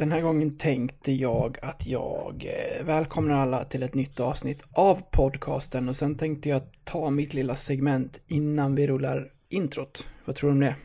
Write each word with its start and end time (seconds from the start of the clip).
Den 0.00 0.12
här 0.12 0.20
gången 0.20 0.56
tänkte 0.56 1.12
jag 1.12 1.58
att 1.62 1.86
jag 1.86 2.44
eh, 2.46 2.84
välkomnar 2.84 3.42
alla 3.42 3.64
till 3.64 3.82
ett 3.82 3.94
nytt 3.94 4.20
avsnitt 4.20 4.64
av 4.72 5.00
podcasten 5.10 5.88
och 5.88 5.96
sen 5.96 6.16
tänkte 6.16 6.48
jag 6.48 6.62
ta 6.84 7.10
mitt 7.10 7.34
lilla 7.34 7.56
segment 7.56 8.20
innan 8.26 8.74
vi 8.74 8.86
rullar 8.86 9.32
introt. 9.48 10.06
Vad 10.24 10.36
tror 10.36 10.50
du 10.50 10.52
om 10.52 10.60
det? 10.60 10.76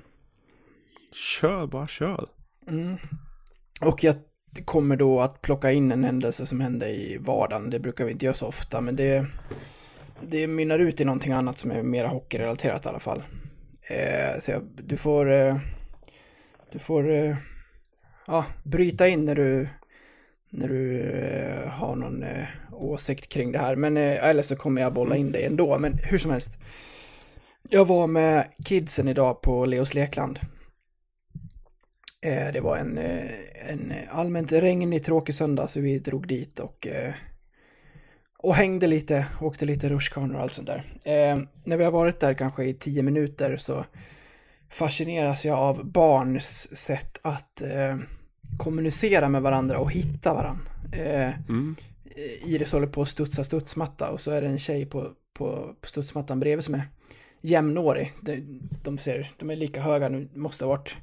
Kör, 1.13 1.67
bara 1.67 1.87
kör. 1.87 2.29
Mm. 2.67 2.97
Och 3.81 4.03
jag 4.03 4.15
kommer 4.65 4.95
då 4.95 5.21
att 5.21 5.41
plocka 5.41 5.71
in 5.71 5.91
en 5.91 6.03
händelse 6.03 6.45
som 6.45 6.59
hände 6.59 6.89
i 6.89 7.17
vardagen. 7.21 7.69
Det 7.69 7.79
brukar 7.79 8.05
vi 8.05 8.11
inte 8.11 8.25
göra 8.25 8.35
så 8.35 8.47
ofta, 8.47 8.81
men 8.81 8.95
det, 8.95 9.25
det 10.21 10.47
mynnar 10.47 10.79
ut 10.79 11.01
i 11.01 11.05
någonting 11.05 11.31
annat 11.31 11.57
som 11.57 11.71
är 11.71 11.83
mer 11.83 12.05
hockeyrelaterat 12.05 12.85
i 12.85 12.89
alla 12.89 12.99
fall. 12.99 13.23
Eh, 13.89 14.39
så 14.39 14.51
jag, 14.51 14.63
du 14.75 14.97
får, 14.97 15.31
eh, 15.31 15.57
du 16.71 16.79
får 16.79 17.11
eh, 17.11 17.35
ja, 18.27 18.45
bryta 18.63 19.07
in 19.07 19.25
när 19.25 19.35
du, 19.35 19.67
när 20.49 20.67
du 20.67 21.01
eh, 21.01 21.69
har 21.69 21.95
någon 21.95 22.23
eh, 22.23 22.45
åsikt 22.71 23.29
kring 23.29 23.51
det 23.51 23.59
här. 23.59 23.75
Men, 23.75 23.97
eh, 23.97 24.25
eller 24.25 24.43
så 24.43 24.55
kommer 24.55 24.81
jag 24.81 24.93
bolla 24.93 25.15
in 25.15 25.31
dig 25.31 25.45
ändå. 25.45 25.79
Men 25.79 25.97
hur 26.03 26.17
som 26.17 26.31
helst. 26.31 26.57
Jag 27.69 27.85
var 27.85 28.07
med 28.07 28.47
kidsen 28.65 29.07
idag 29.07 29.41
på 29.41 29.65
Leos 29.65 29.93
Lekland. 29.93 30.39
Det 32.53 32.59
var 32.63 32.77
en, 32.77 32.97
en 33.69 33.93
allmänt 34.11 34.51
regnig, 34.51 35.03
tråkig 35.03 35.35
söndag 35.35 35.67
så 35.67 35.79
vi 35.79 35.99
drog 35.99 36.27
dit 36.27 36.59
och, 36.59 36.87
och 38.45 38.55
hängde 38.55 38.87
lite, 38.87 39.25
åkte 39.41 39.65
lite 39.65 39.89
rutschkanor 39.89 40.35
och 40.35 40.41
allt 40.41 40.53
sånt 40.53 40.67
där. 40.67 40.93
Eh, 41.05 41.39
när 41.63 41.77
vi 41.77 41.83
har 41.83 41.91
varit 41.91 42.19
där 42.19 42.33
kanske 42.33 42.63
i 42.63 42.73
tio 42.73 43.03
minuter 43.03 43.57
så 43.57 43.85
fascineras 44.75 45.45
jag 45.45 45.57
av 45.57 45.85
barns 45.85 46.77
sätt 46.77 47.19
att 47.21 47.61
eh, 47.61 47.97
kommunicera 48.57 49.29
med 49.29 49.41
varandra 49.41 49.79
och 49.79 49.91
hitta 49.91 50.33
varandra. 50.33 50.71
Eh, 50.91 51.33
Mm. 51.49 51.75
Iris 52.45 52.71
håller 52.71 52.87
på 52.87 53.01
att 53.01 53.09
studsa 53.09 53.43
studsmatta 53.43 54.09
och 54.09 54.21
så 54.21 54.31
är 54.31 54.41
det 54.41 54.47
en 54.47 54.59
tjej 54.59 54.85
på, 54.85 55.11
på, 55.33 55.75
på 55.81 55.87
studsmattan 55.87 56.39
bredvid 56.39 56.65
som 56.65 56.73
är 56.73 56.87
jämnårig. 57.41 58.13
De, 58.21 58.59
de, 58.83 58.97
ser, 58.97 59.33
de 59.39 59.49
är 59.49 59.55
lika 59.55 59.81
höga 59.81 60.09
nu, 60.09 60.29
måste 60.33 60.65
ha 60.65 60.69
varit 60.69 60.95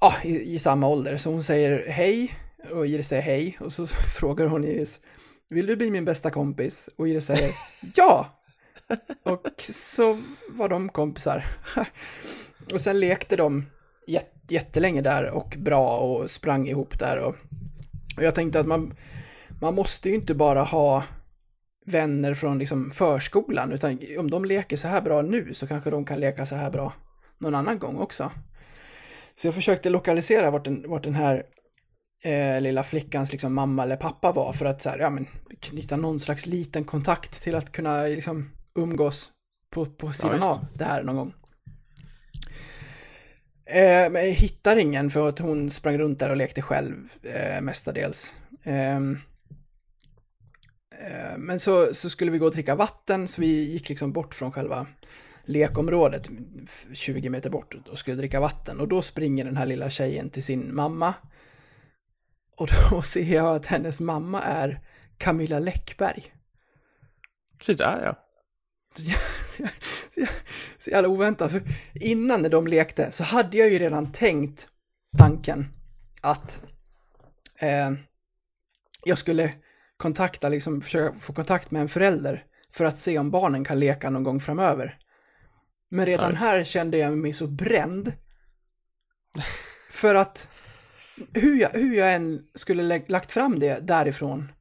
ja, 0.00 0.14
i, 0.24 0.54
i 0.54 0.58
samma 0.58 0.88
ålder. 0.88 1.16
Så 1.16 1.30
hon 1.30 1.42
säger 1.42 1.88
hej 1.88 2.32
och 2.72 2.86
Iris 2.86 3.08
säger 3.08 3.22
hej 3.22 3.56
och 3.60 3.72
så 3.72 3.86
frågar 4.20 4.46
hon 4.46 4.64
Iris 4.64 5.00
Vill 5.48 5.66
du 5.66 5.76
bli 5.76 5.90
min 5.90 6.04
bästa 6.04 6.30
kompis? 6.30 6.88
Och 6.96 7.08
Iris 7.08 7.26
säger 7.26 7.50
ja! 7.94 8.26
Och 9.22 9.62
så 9.62 10.18
var 10.48 10.68
de 10.68 10.88
kompisar. 10.88 11.44
Och 12.72 12.80
sen 12.80 13.00
lekte 13.00 13.36
de 13.36 13.66
jättelänge 14.48 15.00
där 15.00 15.30
och 15.30 15.56
bra 15.58 15.98
och 15.98 16.30
sprang 16.30 16.68
ihop 16.68 16.98
där 16.98 17.18
och, 17.18 17.36
och 18.16 18.22
jag 18.22 18.34
tänkte 18.34 18.60
att 18.60 18.66
man, 18.66 18.94
man 19.60 19.74
måste 19.74 20.08
ju 20.08 20.14
inte 20.14 20.34
bara 20.34 20.62
ha 20.62 21.04
vänner 21.86 22.34
från 22.34 22.58
liksom 22.58 22.90
förskolan 22.90 23.72
utan 23.72 23.98
om 24.18 24.30
de 24.30 24.44
leker 24.44 24.76
så 24.76 24.88
här 24.88 25.00
bra 25.00 25.22
nu 25.22 25.54
så 25.54 25.66
kanske 25.66 25.90
de 25.90 26.04
kan 26.04 26.20
leka 26.20 26.46
så 26.46 26.56
här 26.56 26.70
bra 26.70 26.92
någon 27.38 27.54
annan 27.54 27.78
gång 27.78 27.96
också. 27.96 28.30
Så 29.34 29.46
jag 29.46 29.54
försökte 29.54 29.90
lokalisera 29.90 30.50
vart 30.50 30.64
den, 30.64 30.84
vart 30.88 31.04
den 31.04 31.14
här 31.14 31.44
eh, 32.24 32.60
lilla 32.60 32.82
flickans 32.82 33.32
liksom, 33.32 33.54
mamma 33.54 33.82
eller 33.82 33.96
pappa 33.96 34.32
var 34.32 34.52
för 34.52 34.66
att 34.66 34.82
så 34.82 34.90
här, 34.90 34.98
ja, 34.98 35.10
men, 35.10 35.26
knyta 35.60 35.96
någon 35.96 36.18
slags 36.18 36.46
liten 36.46 36.84
kontakt 36.84 37.42
till 37.42 37.54
att 37.54 37.72
kunna 37.72 38.02
liksom, 38.02 38.50
umgås 38.74 39.32
på, 39.70 39.86
på 39.86 40.12
sidan 40.12 40.40
det. 40.40 40.46
av 40.46 40.66
det 40.74 40.84
här 40.84 41.02
någon 41.02 41.16
gång. 41.16 41.34
Eh, 43.66 44.10
men 44.10 44.14
jag 44.14 44.32
hittar 44.32 44.76
ingen 44.76 45.10
för 45.10 45.28
att 45.28 45.38
hon 45.38 45.70
sprang 45.70 45.98
runt 45.98 46.18
där 46.18 46.30
och 46.30 46.36
lekte 46.36 46.62
själv 46.62 47.12
eh, 47.22 47.60
mestadels. 47.60 48.34
Ehm, 48.62 49.18
eh, 51.00 51.38
men 51.38 51.60
så, 51.60 51.94
så 51.94 52.10
skulle 52.10 52.30
vi 52.30 52.38
gå 52.38 52.46
och 52.46 52.52
dricka 52.52 52.74
vatten 52.74 53.28
så 53.28 53.40
vi 53.40 53.64
gick 53.64 53.88
liksom 53.88 54.12
bort 54.12 54.34
från 54.34 54.52
själva 54.52 54.86
lekområdet 55.44 56.30
20 56.92 57.30
meter 57.30 57.50
bort 57.50 57.74
och 57.90 57.98
skulle 57.98 58.16
dricka 58.16 58.40
vatten 58.40 58.80
och 58.80 58.88
då 58.88 59.02
springer 59.02 59.44
den 59.44 59.56
här 59.56 59.66
lilla 59.66 59.90
tjejen 59.90 60.30
till 60.30 60.42
sin 60.42 60.74
mamma. 60.74 61.14
Och 62.56 62.68
då 62.90 63.02
ser 63.02 63.34
jag 63.34 63.56
att 63.56 63.66
hennes 63.66 64.00
mamma 64.00 64.42
är 64.42 64.80
Camilla 65.18 65.58
Läckberg. 65.58 66.34
Så 67.60 67.72
där 67.72 68.02
ja. 68.04 68.23
Så, 70.78 70.90
jävla 70.90 71.08
oväntat. 71.08 71.52
För 71.52 71.62
innan 71.94 72.42
när 72.42 72.48
de 72.48 72.66
lekte 72.66 73.10
så 73.10 73.24
hade 73.24 73.58
jag 73.58 73.70
ju 73.70 73.78
redan 73.78 74.12
tänkt 74.12 74.68
tanken 75.18 75.66
att 76.20 76.62
eh, 77.58 77.92
jag 79.04 79.18
skulle 79.18 79.52
kontakta, 79.96 80.48
liksom 80.48 80.80
försöka 80.80 81.18
få 81.18 81.32
kontakt 81.32 81.70
med 81.70 81.82
en 81.82 81.88
förälder 81.88 82.44
för 82.72 82.84
att 82.84 83.00
se 83.00 83.18
om 83.18 83.30
barnen 83.30 83.64
kan 83.64 83.80
leka 83.80 84.10
någon 84.10 84.22
gång 84.22 84.40
framöver. 84.40 84.98
Men 85.88 86.06
redan 86.06 86.30
just. 86.30 86.40
här 86.40 86.64
kände 86.64 86.98
jag 86.98 87.18
mig 87.18 87.32
så 87.32 87.46
bränd. 87.46 88.12
För 89.90 90.14
att 90.14 90.48
hur 91.32 91.60
jag, 91.60 91.70
hur 91.70 91.94
jag 91.94 92.14
än 92.14 92.46
skulle 92.54 92.82
lä- 92.82 93.04
lagt 93.08 93.32
fram 93.32 93.58
det 93.58 93.78
därifrån 93.80 94.52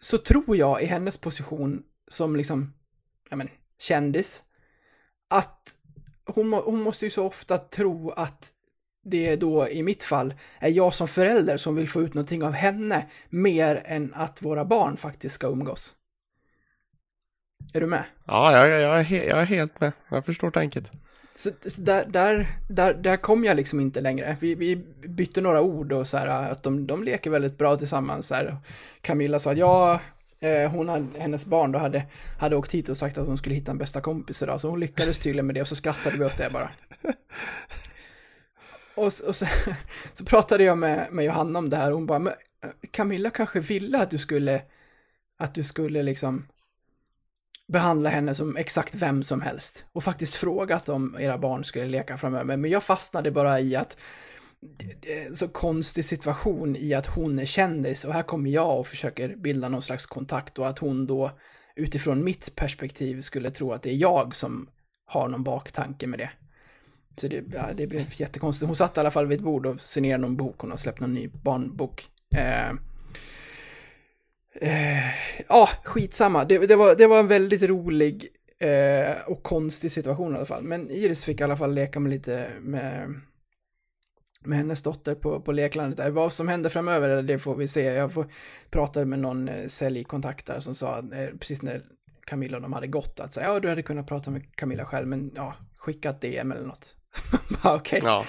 så 0.00 0.18
tror 0.18 0.56
jag 0.56 0.82
i 0.82 0.86
hennes 0.86 1.18
position 1.18 1.82
som 2.08 2.36
liksom, 2.36 2.72
ja 3.30 3.36
men, 3.36 3.48
kändis, 3.78 4.44
att 5.28 5.76
hon, 6.26 6.52
hon 6.52 6.82
måste 6.82 7.04
ju 7.04 7.10
så 7.10 7.26
ofta 7.26 7.58
tro 7.58 8.10
att 8.10 8.52
det 9.04 9.36
då 9.36 9.68
i 9.68 9.82
mitt 9.82 10.02
fall 10.02 10.34
är 10.58 10.70
jag 10.70 10.94
som 10.94 11.08
förälder 11.08 11.56
som 11.56 11.74
vill 11.74 11.88
få 11.88 12.02
ut 12.02 12.14
någonting 12.14 12.42
av 12.42 12.52
henne 12.52 13.06
mer 13.28 13.82
än 13.84 14.14
att 14.14 14.42
våra 14.42 14.64
barn 14.64 14.96
faktiskt 14.96 15.34
ska 15.34 15.46
umgås. 15.46 15.94
Är 17.74 17.80
du 17.80 17.86
med? 17.86 18.04
Ja, 18.24 18.52
jag, 18.52 18.80
jag, 18.80 18.98
är, 19.00 19.02
he, 19.02 19.24
jag 19.24 19.40
är 19.40 19.44
helt 19.44 19.80
med. 19.80 19.92
Jag 20.08 20.24
förstår 20.24 20.50
tänket. 20.50 20.90
Så, 21.34 21.50
så 21.66 21.82
där, 21.82 22.06
där, 22.06 22.46
där, 22.68 22.94
där 22.94 23.16
kom 23.16 23.44
jag 23.44 23.56
liksom 23.56 23.80
inte 23.80 24.00
längre. 24.00 24.36
Vi, 24.40 24.54
vi 24.54 24.76
bytte 25.08 25.40
några 25.40 25.62
ord 25.62 25.92
och 25.92 26.08
så 26.08 26.16
här 26.16 26.50
att 26.50 26.62
de, 26.62 26.86
de 26.86 27.04
leker 27.04 27.30
väldigt 27.30 27.58
bra 27.58 27.76
tillsammans. 27.76 28.26
Så 28.26 28.34
här. 28.34 28.56
Camilla 29.00 29.38
sa 29.38 29.50
att 29.50 29.58
ja, 29.58 29.94
eh, 29.94 30.00
Eh, 30.40 30.70
hon 30.70 30.88
hade, 30.88 31.20
hennes 31.20 31.46
barn 31.46 31.72
då 31.72 31.78
hade, 31.78 32.06
hade 32.38 32.56
åkt 32.56 32.74
hit 32.74 32.88
och 32.88 32.96
sagt 32.96 33.18
att 33.18 33.26
hon 33.26 33.38
skulle 33.38 33.54
hitta 33.54 33.70
en 33.70 33.78
bästa 33.78 34.00
kompis 34.00 34.42
idag. 34.42 34.60
Så 34.60 34.68
hon 34.68 34.80
lyckades 34.80 35.18
tydligen 35.18 35.46
med 35.46 35.54
det 35.54 35.60
och 35.60 35.68
så 35.68 35.76
skrattade 35.76 36.16
vi 36.16 36.24
åt 36.24 36.38
det 36.38 36.50
bara. 36.52 36.70
Och, 38.94 39.04
och 39.04 39.36
så, 39.36 39.46
så 40.12 40.24
pratade 40.24 40.64
jag 40.64 40.78
med, 40.78 41.08
med 41.10 41.24
Johanna 41.24 41.58
om 41.58 41.70
det 41.70 41.76
här 41.76 41.90
och 41.90 41.96
hon 41.96 42.06
bara, 42.06 42.18
men 42.18 42.32
eh, 42.62 42.70
Camilla 42.90 43.30
kanske 43.30 43.60
ville 43.60 43.98
att 43.98 44.10
du 44.10 44.18
skulle, 44.18 44.62
att 45.38 45.54
du 45.54 45.64
skulle 45.64 46.02
liksom 46.02 46.46
behandla 47.68 48.10
henne 48.10 48.34
som 48.34 48.56
exakt 48.56 48.94
vem 48.94 49.22
som 49.22 49.40
helst 49.40 49.84
och 49.92 50.04
faktiskt 50.04 50.34
frågat 50.34 50.88
om 50.88 51.16
era 51.18 51.38
barn 51.38 51.64
skulle 51.64 51.86
leka 51.86 52.18
framöver. 52.18 52.56
Men 52.56 52.70
jag 52.70 52.82
fastnade 52.82 53.30
bara 53.30 53.60
i 53.60 53.76
att 53.76 53.96
så 55.32 55.48
konstig 55.48 56.04
situation 56.04 56.76
i 56.76 56.94
att 56.94 57.06
hon 57.06 57.38
är 57.38 57.44
kändis 57.44 58.04
och 58.04 58.12
här 58.12 58.22
kommer 58.22 58.50
jag 58.50 58.80
och 58.80 58.86
försöker 58.86 59.36
bilda 59.36 59.68
någon 59.68 59.82
slags 59.82 60.06
kontakt 60.06 60.58
och 60.58 60.68
att 60.68 60.78
hon 60.78 61.06
då 61.06 61.30
utifrån 61.76 62.24
mitt 62.24 62.56
perspektiv 62.56 63.20
skulle 63.20 63.50
tro 63.50 63.72
att 63.72 63.82
det 63.82 63.90
är 63.90 63.96
jag 63.96 64.36
som 64.36 64.68
har 65.06 65.28
någon 65.28 65.42
baktanke 65.42 66.06
med 66.06 66.18
det. 66.18 66.30
Så 67.16 67.28
det, 67.28 67.44
ja, 67.54 67.72
det 67.74 67.86
blev 67.86 68.06
jättekonstigt. 68.16 68.66
Hon 68.66 68.76
satt 68.76 68.96
i 68.96 69.00
alla 69.00 69.10
fall 69.10 69.26
vid 69.26 69.38
ett 69.38 69.44
bord 69.44 69.66
och 69.66 69.80
signerade 69.80 70.22
någon 70.22 70.36
bok. 70.36 70.54
Hon 70.58 70.70
har 70.70 70.76
släppt 70.76 71.00
någon 71.00 71.14
ny 71.14 71.28
barnbok. 71.28 72.08
Eh, 72.36 72.70
eh, 74.60 75.14
ja, 75.48 75.68
skitsamma. 75.84 76.44
Det, 76.44 76.58
det, 76.58 76.76
var, 76.76 76.94
det 76.94 77.06
var 77.06 77.18
en 77.18 77.26
väldigt 77.26 77.62
rolig 77.62 78.28
eh, 78.58 79.12
och 79.26 79.42
konstig 79.42 79.92
situation 79.92 80.32
i 80.32 80.36
alla 80.36 80.46
fall. 80.46 80.62
Men 80.62 80.90
Iris 80.90 81.24
fick 81.24 81.40
i 81.40 81.44
alla 81.44 81.56
fall 81.56 81.74
leka 81.74 82.00
med 82.00 82.10
lite 82.10 82.48
med, 82.60 83.14
med 84.46 84.58
hennes 84.58 84.82
dotter 84.82 85.14
på, 85.14 85.40
på 85.40 85.52
leklandet. 85.52 85.96
där. 85.96 86.10
Vad 86.10 86.32
som 86.32 86.48
händer 86.48 86.70
framöver, 86.70 87.22
det 87.22 87.38
får 87.38 87.54
vi 87.54 87.68
se. 87.68 87.82
Jag 87.82 88.12
får 88.12 88.26
prata 88.70 89.04
med 89.04 89.18
någon 89.18 89.48
eh, 89.48 89.66
säljkontakt 89.66 90.46
där 90.46 90.60
som 90.60 90.74
sa, 90.74 90.98
eh, 90.98 91.38
precis 91.40 91.62
när 91.62 91.82
Camilla 92.26 92.56
och 92.56 92.62
de 92.62 92.72
hade 92.72 92.86
gått, 92.86 93.20
att 93.20 93.34
säga, 93.34 93.46
ja 93.46 93.60
du 93.60 93.68
hade 93.68 93.82
kunnat 93.82 94.06
prata 94.06 94.30
med 94.30 94.56
Camilla 94.56 94.84
själv, 94.84 95.08
men 95.08 95.30
ja, 95.34 95.54
skicka 95.76 96.10
ett 96.10 96.20
DM 96.20 96.52
eller 96.52 96.66
något. 96.66 96.94
Okej, 97.62 98.00
Ja, 98.04 98.24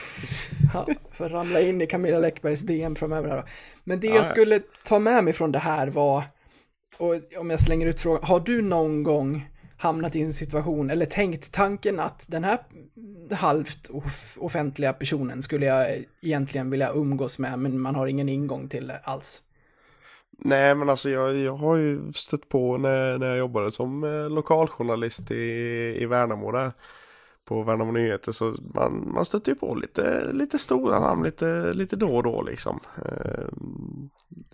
ja, 0.73 0.87
för 1.11 1.29
ramla 1.29 1.61
in 1.61 1.81
i 1.81 1.87
Camilla 1.87 2.19
Läckbergs 2.19 2.61
DM 2.61 2.95
framöver 2.95 3.29
här 3.29 3.37
då. 3.37 3.43
Men 3.83 3.99
det 3.99 4.07
Ja, 4.07 4.13
jag 4.13 4.21
ja. 4.21 4.25
skulle 4.25 4.59
ta 4.83 4.99
med 4.99 5.23
mig 5.23 5.33
från 5.33 5.51
det 5.51 5.59
här 5.59 5.87
var, 5.87 6.23
och 6.97 7.15
om 7.37 7.49
jag 7.49 7.59
slänger 7.59 7.87
ut 7.87 7.99
frågan, 7.99 8.23
har 8.23 8.39
du 8.39 8.61
någon 8.61 9.03
gång 9.03 9.49
hamnat 9.77 10.15
i 10.15 10.21
en 10.21 10.33
situation, 10.33 10.89
eller 10.89 11.05
tänkt 11.05 11.51
tanken 11.51 11.99
att 11.99 12.25
den 12.27 12.43
här 12.43 12.59
halvt 13.31 13.89
off- 13.89 14.37
offentliga 14.39 14.93
personen 14.93 15.41
skulle 15.41 15.65
jag 15.65 16.03
egentligen 16.21 16.69
vilja 16.69 16.93
umgås 16.93 17.39
med, 17.39 17.59
men 17.59 17.79
man 17.79 17.95
har 17.95 18.07
ingen 18.07 18.29
ingång 18.29 18.69
till 18.69 18.87
det 18.87 18.99
alls? 19.03 19.41
Nej 20.39 20.75
men 20.75 20.89
alltså 20.89 21.09
jag, 21.09 21.35
jag 21.35 21.55
har 21.55 21.75
ju 21.75 22.13
stött 22.13 22.49
på 22.49 22.77
när, 22.77 23.17
när 23.17 23.27
jag 23.27 23.37
jobbade 23.37 23.71
som 23.71 24.03
eh, 24.03 24.29
lokaljournalist 24.29 25.31
i, 25.31 25.43
i 25.99 26.05
Värnamo 26.05 26.51
där. 26.51 26.71
på 27.45 27.63
Värnamo 27.63 27.91
Nyheter 27.91 28.31
så 28.31 28.55
man, 28.73 29.11
man 29.13 29.25
stöter 29.25 29.51
ju 29.51 29.55
på 29.55 29.75
lite, 29.75 30.31
lite 30.33 30.59
stora 30.59 30.99
namn 30.99 31.23
lite, 31.23 31.71
lite 31.73 31.95
då 31.95 32.15
och 32.15 32.23
då 32.23 32.41
liksom. 32.41 32.79
Eh, 33.05 33.47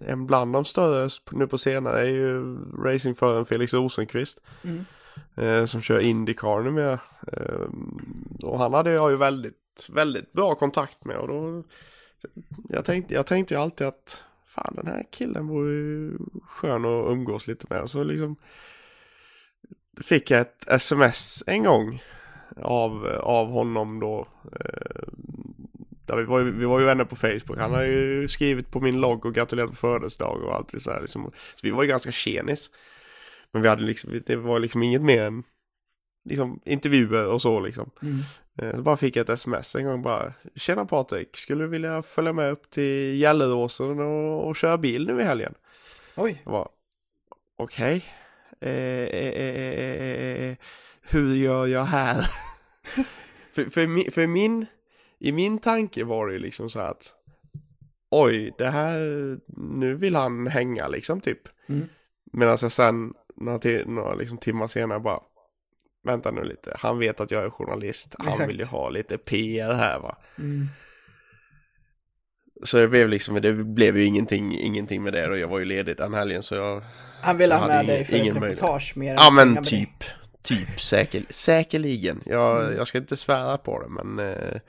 en 0.08 0.25
bland 0.25 0.54
de 0.54 0.66
större 0.66 1.10
nu 1.31 1.48
på 1.48 1.58
senare 1.58 2.02
är 2.02 2.10
ju 2.10 2.58
racingföraren 2.84 3.46
Felix 3.46 3.74
Rosenqvist. 3.74 4.42
Mm. 4.64 4.86
Eh, 5.36 5.65
som 5.65 5.81
kör 5.81 6.00
Indycar 6.00 6.62
numera. 6.62 7.00
Eh, 7.27 7.68
och 8.44 8.60
han 8.60 8.74
hade 8.74 8.92
jag 8.92 9.12
ju 9.12 9.18
väldigt, 9.18 9.88
väldigt 9.89 10.33
bra 10.33 10.56
kontakt 10.56 11.06
med 11.06 11.18
och 11.18 11.27
då 11.27 11.63
jag 12.69 12.86
tänkte, 12.86 13.13
jag 13.13 13.25
tänkte 13.25 13.54
ju 13.54 13.60
alltid 13.60 13.88
att 13.88 14.24
fan 14.45 14.74
den 14.75 14.88
här 14.88 15.06
killen 15.12 15.48
vore 15.48 15.74
ju 15.74 16.18
skön 16.48 16.86
att 16.86 17.12
umgås 17.12 17.48
lite 17.48 17.65
med. 17.69 17.81
Och 17.81 17.89
så 17.89 18.04
liksom 18.04 18.36
fick 20.01 20.31
jag 20.31 20.42
ett 20.42 20.68
sms 20.68 21.44
en 21.48 21.63
gång 21.63 22.04
av, 22.62 23.06
av 23.21 23.48
honom 23.48 24.00
då. 24.00 24.27
Eh, 24.60 25.04
där 26.06 26.18
vi, 26.18 26.24
var 26.24 26.39
ju, 26.39 26.51
vi 26.51 26.65
var 26.65 26.80
ju 26.80 26.86
vänner 26.86 27.06
på 27.06 27.15
Facebook. 27.15 27.57
Han 27.57 27.71
har 27.71 27.83
ju 27.83 28.27
skrivit 28.27 28.71
på 28.71 28.80
min 28.80 29.01
logg 29.01 29.25
och 29.25 29.33
gratulerat 29.33 29.69
på 29.69 29.75
födelsedag 29.75 30.44
och 30.44 30.56
allt 30.56 30.71
det 30.71 30.80
så 30.80 30.92
här. 30.92 31.01
Liksom. 31.01 31.31
Så 31.56 31.60
vi 31.63 31.71
var 31.71 31.83
ju 31.83 31.89
ganska 31.89 32.12
tjenis. 32.12 32.71
Men 33.53 33.61
vi 33.61 33.67
hade 33.67 33.83
liksom, 33.83 34.21
det 34.25 34.35
var 34.35 34.59
liksom 34.59 34.83
inget 34.83 35.01
mer 35.01 35.23
än 35.23 35.44
liksom 36.29 36.59
intervjuer 36.65 37.27
och 37.27 37.41
så 37.41 37.59
liksom. 37.59 37.89
Mm. 38.01 38.17
Eh, 38.61 38.75
Så 38.75 38.81
bara 38.81 38.97
fick 38.97 39.15
jag 39.15 39.23
ett 39.23 39.29
sms 39.29 39.75
en 39.75 39.85
gång 39.85 40.01
bara. 40.01 40.33
Tjena 40.55 40.85
Patrik, 40.85 41.38
skulle 41.38 41.63
du 41.63 41.67
vilja 41.67 42.01
följa 42.01 42.33
med 42.33 42.51
upp 42.51 42.69
till 42.69 43.13
Gelleråsen 43.15 44.00
och, 44.00 44.47
och 44.47 44.55
köra 44.55 44.77
bil 44.77 45.05
nu 45.07 45.21
i 45.21 45.23
helgen? 45.23 45.53
Oj. 46.15 46.41
Jag 46.44 46.51
bara, 46.51 46.67
okej. 47.57 48.05
Eh, 48.61 48.69
eh, 48.71 49.29
eh, 49.29 49.55
eh, 49.57 50.44
eh, 50.50 50.55
hur 51.01 51.33
gör 51.33 51.67
jag 51.67 51.83
här? 51.83 52.17
för, 53.53 53.63
för, 53.69 53.81
mi- 53.88 54.11
för 54.11 54.27
min, 54.27 54.65
i 55.19 55.31
min 55.31 55.59
tanke 55.59 56.03
var 56.03 56.27
det 56.27 56.39
liksom 56.39 56.69
så 56.69 56.79
här 56.79 56.91
att 56.91 57.13
oj, 58.11 58.53
det 58.57 58.69
här, 58.69 59.00
nu 59.57 59.95
vill 59.95 60.15
han 60.15 60.47
hänga 60.47 60.88
liksom 60.88 61.21
typ. 61.21 61.39
Mm. 61.69 61.89
Medan 62.33 62.57
jag 62.61 62.71
sen 62.71 63.13
några, 63.44 63.57
ti- 63.57 63.88
några 63.88 64.16
liksom 64.16 64.38
timmar 64.38 64.68
senare 64.68 65.00
bara 65.00 65.19
Vänta 66.06 66.31
nu 66.31 66.44
lite, 66.44 66.75
han 66.80 67.00
vet 67.00 67.19
att 67.19 67.31
jag 67.31 67.44
är 67.44 67.50
journalist, 67.50 68.16
han 68.19 68.28
Exakt. 68.28 68.50
vill 68.50 68.60
ju 68.60 68.66
ha 68.66 68.90
lite 68.90 69.18
PR 69.18 69.74
här 69.74 70.00
va. 70.00 70.18
Mm. 70.40 70.68
Så 72.63 72.78
det 72.78 72.88
blev 72.88 73.10
liksom, 73.10 73.42
det 73.42 73.54
blev 73.54 73.98
ju 73.98 74.06
ingenting, 74.06 74.54
ingenting 74.60 75.04
med 75.04 75.13
det 75.13 75.28
och 75.30 75.38
jag 75.38 75.48
var 75.48 75.60
ju 75.60 75.66
ledig 75.66 75.98
den 75.98 76.13
helgen 76.13 76.44
så 76.44 76.56
jag 76.56 76.81
Han 77.22 77.38
vill 77.38 77.50
Så 77.50 77.56
ha 77.56 77.68
med 77.68 77.86
dig 77.86 78.06
för 78.06 78.16
ett 78.16 78.36
reportage 78.36 78.94
mer 78.98 79.10
än 79.12 79.18
Ja 79.19 79.31
men 79.31 79.54
dig. 79.54 79.63
typ, 79.63 80.04
typ 80.44 80.81
säker, 80.81 81.24
säkerligen. 81.30 82.22
Jag, 82.25 82.62
Mm. 82.63 82.78
jag 82.78 82.88
ska 82.88 82.98
inte 82.98 83.18
svära 83.18 83.57
på 83.57 83.81
det 83.81 83.89
men 84.04 84.19
eh, 84.30 84.60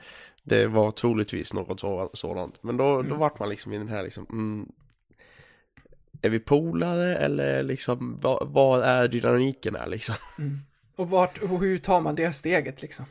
det 0.43 0.67
var 0.67 0.91
troligtvis 0.91 1.53
något 1.53 1.79
så, 1.79 2.09
sådant. 2.13 2.63
Men 2.63 2.77
då, 2.77 2.83
då 2.93 2.99
Mm. 3.07 3.17
vart 3.19 3.39
man 3.39 3.49
liksom 3.49 3.73
i 3.73 3.77
den 3.77 3.87
här 3.89 4.03
liksom, 4.03 4.25
mm, 4.29 4.67
är 6.21 6.29
vi 6.29 6.39
polare 6.39 7.15
eller 7.15 7.63
liksom, 7.63 8.19
vad, 8.21 8.47
vad 8.49 8.83
är 8.83 9.07
dynamiken 9.07 9.75
här 9.75 9.87
liksom? 9.87 10.15
Mm. 10.39 10.59
Och, 10.95 11.09
vart, 11.09 11.37
och 11.37 11.59
hur 11.59 11.77
tar 11.77 12.01
man 12.01 12.15
det 12.15 12.33
steget 12.33 12.81
liksom? 12.81 13.05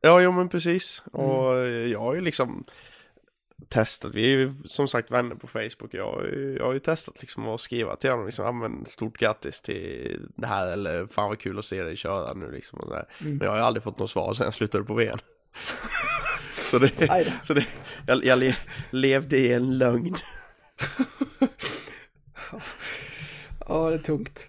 Ja, 0.00 0.20
jo 0.20 0.32
men 0.32 0.48
precis. 0.48 1.02
Mm. 1.14 1.26
Och 1.26 1.56
jag 1.68 2.00
har 2.00 2.14
ju 2.14 2.20
liksom 2.20 2.64
testat, 3.68 4.14
vi 4.14 4.24
är 4.24 4.38
ju 4.38 4.54
som 4.64 4.88
sagt 4.88 5.10
vänner 5.10 5.34
på 5.34 5.46
Facebook. 5.46 5.94
Jag, 5.94 6.12
har 6.12 6.22
ju- 6.22 6.56
jag 6.58 6.66
har 6.66 6.72
ju 6.72 6.78
testat 6.78 7.20
liksom 7.20 7.48
att 7.48 7.60
skriva 7.60 7.96
till 7.96 8.10
honom 8.10 8.26
liksom, 8.26 8.44
ja 8.44 8.52
men 8.52 8.86
stort 8.86 9.18
grattis 9.18 9.62
till 9.62 10.20
det 10.36 10.46
här 10.46 10.66
eller 10.66 11.06
fan 11.06 11.28
vad 11.28 11.38
kul 11.38 11.58
att 11.58 11.64
se 11.64 11.82
dig 11.82 11.96
köra 11.96 12.34
nu 12.34 12.50
liksom. 12.50 12.78
Och 12.80 12.88
så 12.88 12.94
där. 12.94 13.04
Mm. 13.20 13.36
Men 13.36 13.44
jag 13.44 13.50
har 13.52 13.58
ju 13.58 13.64
aldrig 13.64 13.82
fått 13.82 13.98
något 13.98 14.10
svar 14.10 14.34
sen 14.34 14.44
jag 14.44 14.54
slutade 14.54 14.84
på 14.84 14.94
VN. 14.94 15.18
så 16.52 16.78
det, 16.78 16.90
så 17.42 17.54
det, 17.54 17.66
jag, 18.06 18.24
jag 18.24 18.38
le, 18.38 18.56
levde 18.90 19.36
i 19.38 19.52
en 19.52 19.78
lögn. 19.78 20.14
Ja, 23.68 23.90
det 23.90 23.94
är 23.94 23.98
tungt. 23.98 24.48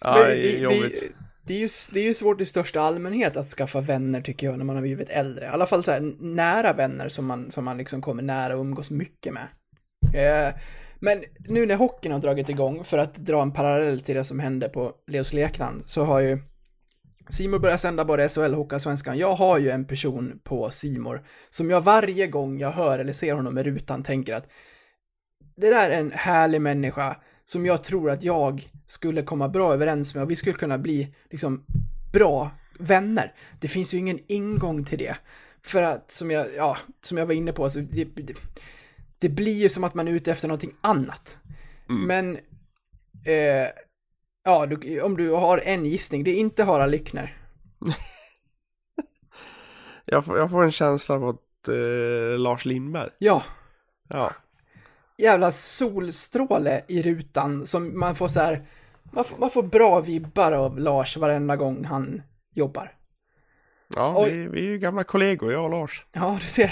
Ja, 0.00 0.24
det 0.24 0.56
är 0.56 0.62
jobbigt. 0.62 1.00
Det, 1.02 1.08
det, 1.46 1.54
är 1.54 1.58
ju, 1.58 1.68
det 1.92 2.00
är 2.00 2.04
ju 2.04 2.14
svårt 2.14 2.40
i 2.40 2.46
största 2.46 2.80
allmänhet 2.80 3.36
att 3.36 3.46
skaffa 3.46 3.80
vänner 3.80 4.20
tycker 4.20 4.46
jag 4.46 4.58
när 4.58 4.64
man 4.64 4.76
har 4.76 4.82
blivit 4.82 5.08
äldre. 5.08 5.44
I 5.44 5.48
alla 5.48 5.66
fall 5.66 5.84
så 5.84 5.90
här 5.90 6.00
nära 6.20 6.72
vänner 6.72 7.08
som 7.08 7.26
man, 7.26 7.50
som 7.50 7.64
man 7.64 7.78
liksom 7.78 8.02
kommer 8.02 8.22
nära 8.22 8.54
och 8.54 8.60
umgås 8.60 8.90
mycket 8.90 9.32
med. 9.32 9.48
Eh, 10.14 10.54
men 11.00 11.22
nu 11.48 11.66
när 11.66 11.76
hockeyn 11.76 12.12
har 12.12 12.20
dragit 12.20 12.48
igång, 12.48 12.84
för 12.84 12.98
att 12.98 13.14
dra 13.14 13.42
en 13.42 13.52
parallell 13.52 14.00
till 14.00 14.14
det 14.14 14.24
som 14.24 14.38
hände 14.38 14.68
på 14.68 14.92
Leos 15.06 15.32
Lekland, 15.32 15.84
så 15.86 16.04
har 16.04 16.20
ju 16.20 16.38
Simor 17.28 17.58
börjar 17.58 17.76
sända 17.76 18.04
både 18.04 18.28
SHL 18.28 18.40
och 18.40 18.56
Hockeyallsvenskan. 18.56 19.18
Jag 19.18 19.34
har 19.34 19.58
ju 19.58 19.70
en 19.70 19.86
person 19.86 20.40
på 20.44 20.70
Simor 20.70 21.26
som 21.50 21.70
jag 21.70 21.80
varje 21.80 22.26
gång 22.26 22.58
jag 22.58 22.70
hör 22.70 22.98
eller 22.98 23.12
ser 23.12 23.34
honom 23.34 23.54
med 23.54 23.64
rutan 23.64 24.02
tänker 24.02 24.34
att 24.34 24.46
det 25.56 25.70
där 25.70 25.90
är 25.90 26.00
en 26.00 26.12
härlig 26.12 26.60
människa 26.60 27.16
som 27.44 27.66
jag 27.66 27.84
tror 27.84 28.10
att 28.10 28.22
jag 28.22 28.68
skulle 28.86 29.22
komma 29.22 29.48
bra 29.48 29.72
överens 29.72 30.14
med 30.14 30.22
och 30.22 30.30
vi 30.30 30.36
skulle 30.36 30.56
kunna 30.56 30.78
bli 30.78 31.14
liksom 31.30 31.64
bra 32.12 32.50
vänner. 32.78 33.34
Det 33.60 33.68
finns 33.68 33.94
ju 33.94 33.98
ingen 33.98 34.18
ingång 34.26 34.84
till 34.84 34.98
det. 34.98 35.16
För 35.62 35.82
att 35.82 36.10
som 36.10 36.30
jag, 36.30 36.46
ja, 36.56 36.76
som 37.04 37.18
jag 37.18 37.26
var 37.26 37.34
inne 37.34 37.52
på, 37.52 37.70
så 37.70 37.78
det, 37.78 38.04
det, 38.04 38.34
det 39.18 39.28
blir 39.28 39.62
ju 39.62 39.68
som 39.68 39.84
att 39.84 39.94
man 39.94 40.08
är 40.08 40.12
ute 40.12 40.32
efter 40.32 40.48
någonting 40.48 40.74
annat. 40.80 41.38
Mm. 41.88 42.02
Men, 42.02 42.36
eh, 43.26 43.68
ja, 44.44 44.66
du, 44.66 45.00
om 45.00 45.16
du 45.16 45.30
har 45.30 45.58
en 45.58 45.86
gissning, 45.86 46.24
det 46.24 46.30
är 46.30 46.36
inte 46.36 46.64
Harald 46.64 46.90
Lyckner. 46.90 47.36
Jag, 50.06 50.24
får, 50.24 50.38
jag 50.38 50.50
får 50.50 50.64
en 50.64 50.72
känsla 50.72 51.14
av 51.14 51.28
att 51.28 51.68
eh, 51.68 52.38
Lars 52.38 52.64
Lindberg. 52.64 53.10
Ja, 53.18 53.42
Ja. 54.08 54.32
Jävla 55.18 55.52
solstråle 55.52 56.82
i 56.88 57.02
rutan 57.02 57.66
som 57.66 57.98
man 57.98 58.16
får 58.16 58.28
så 58.28 58.40
här, 58.40 58.62
man 59.12 59.24
får, 59.24 59.38
man 59.38 59.50
får 59.50 59.62
bra 59.62 60.00
vibbar 60.00 60.52
av 60.52 60.78
Lars 60.78 61.16
varenda 61.16 61.56
gång 61.56 61.84
han 61.84 62.22
jobbar. 62.54 62.92
Ja, 63.94 64.14
Oj. 64.16 64.30
vi, 64.30 64.46
vi 64.46 64.58
är 64.58 64.64
ju 64.70 64.78
gamla 64.78 65.04
kollegor, 65.04 65.52
jag 65.52 65.64
och 65.64 65.70
Lars. 65.70 66.06
Ja, 66.12 66.38
du 66.40 66.46
ser. 66.46 66.70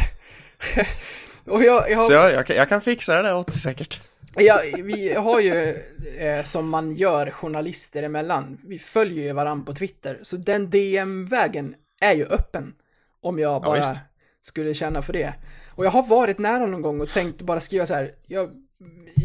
och 1.47 1.63
jag, 1.63 1.91
jag, 1.91 2.07
Så 2.07 2.13
jag, 2.13 2.33
jag, 2.33 2.47
kan- 2.47 2.57
jag 2.57 2.69
kan 2.69 2.81
fixa 2.81 3.17
det 3.17 3.23
där 3.23 3.37
åt 3.37 3.47
dig 3.47 3.61
säkert. 3.61 4.03
Ja, 4.37 4.61
vi 4.85 5.15
har 5.15 5.41
ju, 5.41 5.77
eh, 6.19 6.43
som 6.45 6.69
man 6.69 6.93
gör 6.93 7.31
journalister 7.31 8.03
emellan, 8.03 8.59
vi 8.65 8.79
följer 8.79 9.25
ju 9.25 9.33
varandra 9.33 9.65
på 9.67 9.75
Twitter, 9.75 10.19
så 10.23 10.37
den 10.37 10.71
DM-vägen 10.71 11.75
är 12.01 12.13
ju 12.15 12.25
öppen. 12.27 12.75
Om 13.21 13.39
jag 13.39 13.63
bara 13.63 13.77
visst. 13.77 14.01
Skulle 14.43 14.75
känna 14.75 15.03
för 15.03 15.13
det. 15.13 15.35
Och 15.71 15.85
jag 15.85 15.91
har 15.91 16.07
varit 16.07 16.39
nära 16.39 16.67
någon 16.67 16.83
gång 16.83 17.01
och 17.01 17.09
tänkt 17.09 17.43
bara 17.43 17.61
skriva 17.61 17.87
så 17.87 17.95
här, 17.95 18.15
jag, 18.27 18.51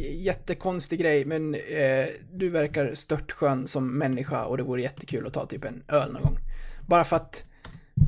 jättekonstig 0.01 0.99
grej, 0.99 1.25
men 1.25 1.55
eh, 1.55 2.07
du 2.33 2.49
verkar 2.49 2.95
störtskön 2.95 3.67
som 3.67 3.97
människa 3.97 4.45
och 4.45 4.57
det 4.57 4.63
vore 4.63 4.81
jättekul 4.81 5.27
att 5.27 5.33
ta 5.33 5.45
typ 5.45 5.63
en 5.63 5.83
öl 5.87 6.13
någon 6.13 6.21
gång. 6.21 6.37
Bara 6.87 7.03
för 7.03 7.15
att 7.15 7.43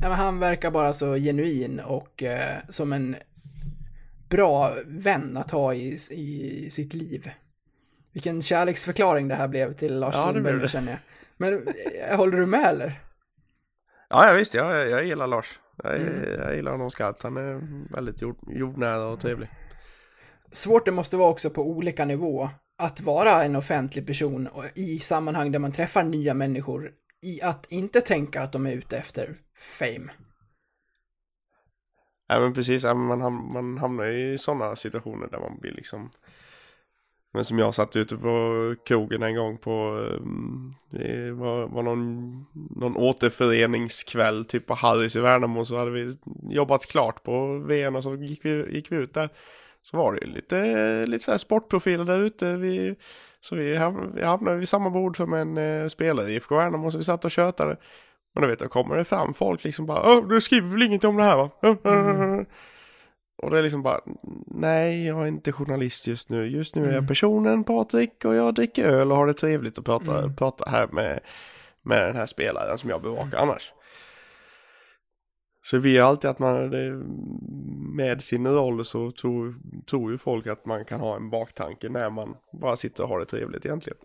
ja, 0.02 0.08
han 0.08 0.38
verkar 0.38 0.70
bara 0.70 0.92
så 0.92 1.14
genuin 1.14 1.80
och 1.80 2.22
eh, 2.22 2.56
som 2.68 2.92
en 2.92 3.16
bra 4.28 4.76
vän 4.86 5.36
att 5.36 5.50
ha 5.50 5.74
i, 5.74 5.98
i 6.10 6.68
sitt 6.70 6.94
liv. 6.94 7.30
Vilken 8.12 8.42
kärleksförklaring 8.42 9.28
det 9.28 9.34
här 9.34 9.48
blev 9.48 9.72
till 9.72 9.98
Lars 9.98 10.14
Ja, 10.14 10.30
Lundberg, 10.30 10.68
känner 10.68 10.92
jag. 10.92 11.00
Men 11.36 11.68
eh, 12.08 12.16
håller 12.16 12.38
du 12.38 12.46
med 12.46 12.66
eller? 12.68 13.00
Ja, 14.08 14.26
ja 14.26 14.32
visst, 14.32 14.54
jag, 14.54 14.88
jag 14.88 15.04
gillar 15.04 15.26
Lars. 15.26 15.58
Jag, 15.82 15.96
Mm. 15.96 16.40
jag 16.40 16.56
gillar 16.56 16.72
honom 16.72 16.90
skarpt. 16.90 17.22
Han 17.22 17.36
är 17.36 17.60
väldigt 17.94 18.22
jord, 18.22 18.36
jordnära 18.48 19.06
och 19.06 19.20
trevlig. 19.20 19.48
Svårt 20.52 20.84
det 20.84 20.90
måste 20.92 21.16
vara 21.16 21.28
också 21.30 21.50
på 21.50 21.62
olika 21.70 22.04
nivå 22.04 22.50
att 22.78 23.00
vara 23.00 23.44
en 23.44 23.56
offentlig 23.56 24.06
person 24.06 24.48
i 24.74 24.98
sammanhang 24.98 25.52
där 25.52 25.58
man 25.58 25.72
träffar 25.72 26.04
nya 26.04 26.34
människor 26.34 26.90
i 27.22 27.42
att 27.42 27.66
inte 27.72 28.00
tänka 28.00 28.42
att 28.42 28.52
de 28.52 28.66
är 28.66 28.72
ute 28.72 28.98
efter 28.98 29.36
fame. 29.54 30.12
Ja, 32.28 32.40
men 32.40 32.54
precis. 32.54 32.82
Ja, 32.82 32.94
man, 32.94 33.22
ham- 33.22 33.52
man 33.52 33.78
hamnar 33.78 34.06
i 34.06 34.38
sådana 34.38 34.76
situationer 34.76 35.28
där 35.28 35.38
man 35.38 35.58
blir 35.60 35.72
liksom... 35.72 36.10
Men 37.32 37.44
som 37.44 37.58
jag 37.58 37.74
satt 37.74 37.96
ute 37.96 38.16
på 38.16 38.74
krogen 38.86 39.22
en 39.22 39.34
gång 39.36 39.58
på... 39.58 39.70
um, 40.20 40.74
Det 40.90 41.32
var, 41.32 41.68
var 41.68 41.82
någon, 41.82 42.39
någon 42.80 42.96
återföreningskväll 42.96 44.44
typ 44.44 44.66
på 44.66 44.74
Harrys 44.74 45.16
i 45.16 45.20
Värnamo 45.20 45.64
så 45.64 45.76
hade 45.76 45.90
vi 45.90 46.16
jobbat 46.50 46.86
klart 46.86 47.22
på 47.22 47.58
VM 47.58 47.96
och 47.96 48.02
så 48.02 48.14
gick 48.14 48.44
vi, 48.44 48.74
gick 48.74 48.92
vi 48.92 48.96
ut 48.96 49.14
där. 49.14 49.28
Så 49.82 49.96
var 49.96 50.12
det 50.12 50.20
ju 50.20 50.32
lite, 50.32 51.06
lite 51.06 51.24
så 51.24 51.30
här 51.30 51.38
sportprofiler 51.38 52.04
där 52.04 52.18
ute. 52.20 52.56
Vi, 52.56 52.94
så 53.40 53.56
vi 53.56 53.74
ham- 53.76 54.12
vi 54.14 54.22
hamnade 54.24 54.56
vid 54.56 54.68
samma 54.68 54.90
bord 54.90 55.16
som 55.16 55.32
en 55.34 55.58
eh, 55.58 55.88
spelare 55.88 56.30
i 56.30 56.34
IFK 56.34 56.56
Värnamo 56.56 56.90
så 56.90 56.98
vi 56.98 57.04
satt 57.04 57.24
och 57.24 57.30
tjötade. 57.30 57.76
Men 58.34 58.42
då 58.42 58.48
vet 58.48 58.60
jag, 58.60 58.70
kommer 58.70 58.96
det 58.96 59.04
fram 59.04 59.34
folk 59.34 59.64
liksom 59.64 59.86
bara 59.86 60.20
du 60.20 60.40
skriver 60.40 60.68
väl 60.68 60.82
inget 60.82 61.04
om 61.04 61.16
det 61.16 61.22
här 61.22 61.36
va? 61.36 61.50
Mm. 61.84 62.46
Och 63.42 63.50
det 63.50 63.58
är 63.58 63.62
liksom 63.62 63.82
bara 63.82 64.00
Nej, 64.46 65.06
jag 65.06 65.22
är 65.22 65.26
inte 65.26 65.52
journalist 65.52 66.06
just 66.06 66.28
nu. 66.28 66.46
Just 66.46 66.74
nu 66.74 66.80
är 66.82 66.84
Mm. 66.84 66.96
jag 66.96 67.08
personen 67.08 67.64
Patrik 67.64 68.24
och 68.24 68.34
jag 68.34 68.54
dricker 68.54 68.84
öl 68.84 69.10
och 69.12 69.16
har 69.18 69.26
det 69.26 69.32
trevligt 69.34 69.78
och 69.78 69.84
pratar, 69.84 70.18
Mm. 70.18 70.36
pratar 70.36 70.70
här 70.70 70.86
med, 70.92 71.20
med 71.82 72.02
den 72.02 72.16
här 72.16 72.26
spelaren 72.26 72.78
som 72.78 72.90
jag 72.90 73.02
bevakar 73.02 73.38
annars. 73.38 73.72
Så 75.62 75.78
vi 75.78 75.98
är 75.98 76.02
alltid 76.02 76.30
att 76.30 76.38
man, 76.38 76.70
med 77.96 78.24
sin 78.24 78.46
roll 78.46 78.84
så 78.84 79.10
tror, 79.10 79.54
tror 79.90 80.12
ju 80.12 80.18
folk 80.18 80.46
att 80.46 80.66
man 80.66 80.84
kan 80.84 81.00
ha 81.00 81.16
en 81.16 81.30
baktanke 81.30 81.88
när 81.88 82.10
man 82.10 82.36
bara 82.52 82.76
sitter 82.76 83.02
och 83.02 83.08
har 83.08 83.18
det 83.18 83.26
trevligt 83.26 83.66
egentligen. 83.66 83.98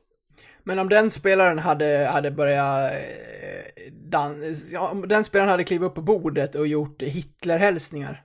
Men 0.64 0.80
om 0.80 0.90
den 0.90 1.12
spelaren 1.12 1.60
hade, 1.60 2.10
hade 2.12 2.32
börjat 2.32 2.92
eh, 2.92 3.94
dans, 3.94 4.72
ja, 4.74 4.90
om 4.90 5.08
den 5.08 5.24
spelaren 5.24 5.50
hade 5.50 5.64
klivit 5.64 5.88
upp 5.88 5.96
på 5.96 6.02
bordet 6.02 6.56
och 6.56 6.68
gjort 6.68 7.02
Hitler-hälsningar. 7.02 8.24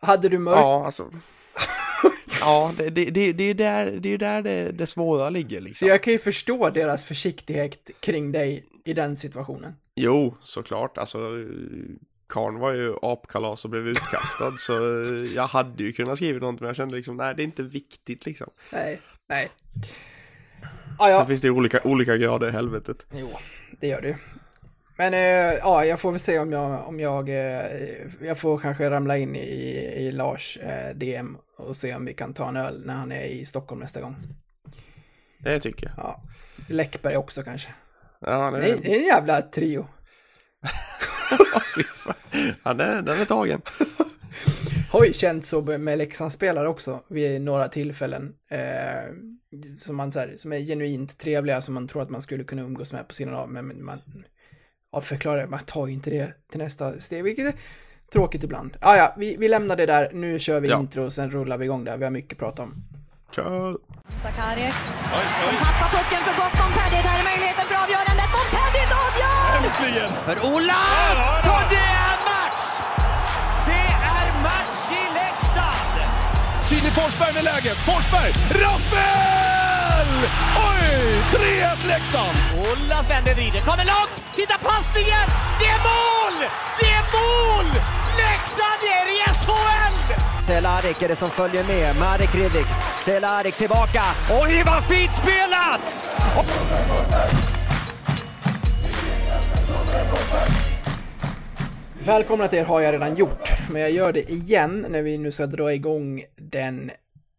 Hade 0.00 0.28
du 0.28 0.38
mörk... 0.38 0.56
Ja, 0.56 0.86
alltså. 0.86 1.10
Ja, 2.46 2.72
det, 2.78 2.90
det, 2.90 3.10
det, 3.10 3.32
det 3.32 3.44
är 3.44 3.54
där, 3.54 3.90
det, 3.90 4.08
är 4.08 4.18
där 4.18 4.42
det, 4.42 4.72
det 4.72 4.86
svåra 4.86 5.30
ligger 5.30 5.58
Så 5.58 5.64
liksom. 5.64 5.88
jag 5.88 6.02
kan 6.02 6.12
ju 6.12 6.18
förstå 6.18 6.70
deras 6.70 7.04
försiktighet 7.04 7.90
kring 8.00 8.32
dig 8.32 8.64
i 8.84 8.92
den 8.92 9.16
situationen. 9.16 9.72
Jo, 9.94 10.34
såklart. 10.42 10.98
Alltså, 10.98 11.18
Karn 12.28 12.58
var 12.58 12.72
ju 12.72 12.94
apkalas 13.02 13.64
och 13.64 13.70
blev 13.70 13.88
utkastad 13.88 14.52
så 14.58 14.72
jag 15.34 15.46
hade 15.46 15.82
ju 15.82 15.92
kunnat 15.92 16.16
skriva 16.16 16.38
något 16.38 16.60
men 16.60 16.66
jag 16.66 16.76
kände 16.76 16.96
liksom, 16.96 17.16
nej 17.16 17.34
det 17.34 17.42
är 17.42 17.44
inte 17.44 17.62
viktigt 17.62 18.26
liksom. 18.26 18.50
Nej, 18.72 19.00
nej. 19.28 19.48
Ah, 20.98 21.06
Sen 21.06 21.14
ja, 21.14 21.26
finns 21.26 21.40
det 21.40 21.48
ju 21.48 21.54
olika, 21.54 21.80
olika 21.84 22.16
grader 22.16 22.48
i 22.48 22.50
helvetet. 22.50 23.06
jo, 23.12 23.28
det 23.80 23.86
gör 23.86 24.00
du. 24.00 24.16
Men 24.98 25.14
eh, 25.14 25.58
ja, 25.58 25.84
jag 25.84 26.00
får 26.00 26.10
väl 26.10 26.20
se 26.20 26.38
om 26.38 26.52
jag, 26.52 26.88
om 26.88 27.00
jag, 27.00 27.28
eh, 27.28 27.66
jag 28.20 28.38
får 28.38 28.58
kanske 28.58 28.90
ramla 28.90 29.18
in 29.18 29.36
i, 29.36 29.46
i 29.96 30.12
Lars 30.12 30.58
eh, 30.62 30.96
DM 30.96 31.36
och 31.56 31.76
se 31.76 31.94
om 31.94 32.04
vi 32.04 32.14
kan 32.14 32.34
ta 32.34 32.48
en 32.48 32.56
öl 32.56 32.82
när 32.86 32.94
han 32.94 33.12
är 33.12 33.24
i 33.24 33.44
Stockholm 33.44 33.80
nästa 33.80 34.00
gång. 34.00 34.16
Det 35.38 35.60
tycker 35.60 35.86
jag. 35.86 35.94
Ja, 35.96 36.22
Läckberg 36.68 37.16
också 37.16 37.42
kanske. 37.42 37.74
Ja, 38.20 38.50
det, 38.50 38.60
Det 38.60 38.70
är, 38.70 38.76
det 38.82 38.94
är 38.94 38.98
en 38.98 39.06
jävla 39.06 39.42
trio. 39.42 39.88
Ja 42.64 42.74
den, 42.74 43.08
är 43.08 43.24
tagen. 43.24 43.62
Har 44.90 45.04
ju 45.04 45.12
känt 45.12 45.46
så 45.46 45.62
med 45.62 45.98
Leksandsspelare 45.98 46.68
också 46.68 47.02
vid 47.08 47.42
några 47.42 47.68
tillfällen. 47.68 48.34
Eh, 48.50 49.12
som, 49.78 49.96
man, 49.96 50.12
så 50.12 50.18
här, 50.18 50.34
som 50.36 50.52
är 50.52 50.58
genuint 50.58 51.18
trevliga, 51.18 51.62
som 51.62 51.74
man 51.74 51.88
tror 51.88 52.02
att 52.02 52.10
man 52.10 52.22
skulle 52.22 52.44
kunna 52.44 52.62
umgås 52.62 52.92
med 52.92 53.08
på 53.08 53.14
sidan 53.14 53.34
av. 53.34 53.48
Men 53.48 53.84
man 53.84 53.98
ja, 54.92 55.00
förklarar, 55.00 55.46
man 55.46 55.60
tar 55.60 55.86
ju 55.86 55.92
inte 55.92 56.10
det 56.10 56.32
till 56.50 56.60
nästa 56.60 57.00
steg, 57.00 57.24
vilket 57.24 57.54
tråkigt 58.12 58.44
ibland. 58.44 58.76
Ah, 58.80 58.96
ja, 58.96 59.14
vi, 59.16 59.36
vi 59.36 59.48
lämnar 59.48 59.76
det 59.76 59.86
där. 59.86 60.10
Nu 60.12 60.38
kör 60.38 60.60
vi 60.60 60.68
Ja. 60.68 60.78
intro 60.78 61.04
och 61.06 61.12
sen 61.12 61.30
rullar 61.30 61.56
vi 61.58 61.64
igång 61.64 61.84
där. 61.84 61.96
Vi 61.96 62.04
har 62.04 62.10
mycket 62.10 62.32
att 62.32 62.38
prata 62.38 62.62
om. 62.62 62.74
Kör! 63.36 63.76
Sakaric 64.22 64.74
som 65.44 65.56
tappar 65.66 65.88
pucken 65.96 66.20
för 66.26 66.34
gott. 66.42 66.54
Montpellier, 66.60 67.02
där 67.08 67.18
är 67.20 67.24
möjligheten 67.30 67.64
för 67.70 67.76
avgörandet. 67.84 68.28
Montpellier 68.36 68.88
avgör! 69.06 70.08
För 70.26 70.36
Olas! 70.54 71.46
Och 71.54 71.64
det 71.74 71.86
är 72.06 72.16
match! 72.30 72.64
Det 73.68 73.86
är 74.14 74.26
match 74.48 74.80
i 75.00 75.02
Leksand! 75.20 75.94
Filip 76.68 76.94
Forsberg 77.00 77.34
med 77.34 77.44
läget. 77.44 77.76
Forsberg! 77.88 78.30
Rappel! 78.62 80.10
Oj! 80.68 80.88
3-1 81.32 81.86
Leksand! 81.92 82.36
Olas 82.68 83.10
vänder, 83.10 83.34
vrider, 83.34 83.60
kommer 83.68 83.84
långt! 83.94 84.14
Titta 84.38 84.56
passningen! 84.68 85.26
Det 85.60 85.66
är 85.76 85.80
mål! 85.90 86.36
Det 86.80 86.88
är 86.98 87.04
Telarik 90.46 91.02
är 91.02 91.08
det 91.08 91.14
som 91.14 91.30
följer 91.30 91.64
med. 91.64 91.96
Marek 91.96 92.34
Hrivik. 92.34 92.66
Telarik 93.04 93.54
tillbaka. 93.54 94.02
Oj, 94.42 94.62
vad 94.66 94.84
fint 94.84 95.14
spelat! 95.14 96.08
Välkomna 102.04 102.48
till 102.48 102.58
er 102.58 102.64
har 102.64 102.80
jag 102.80 102.94
redan 102.94 103.16
gjort, 103.16 103.50
men 103.70 103.82
jag 103.82 103.90
gör 103.90 104.12
det 104.12 104.30
igen 104.30 104.86
när 104.88 105.02
vi 105.02 105.18
nu 105.18 105.32
ska 105.32 105.46
dra 105.46 105.74
igång 105.74 106.22
den 106.36 106.90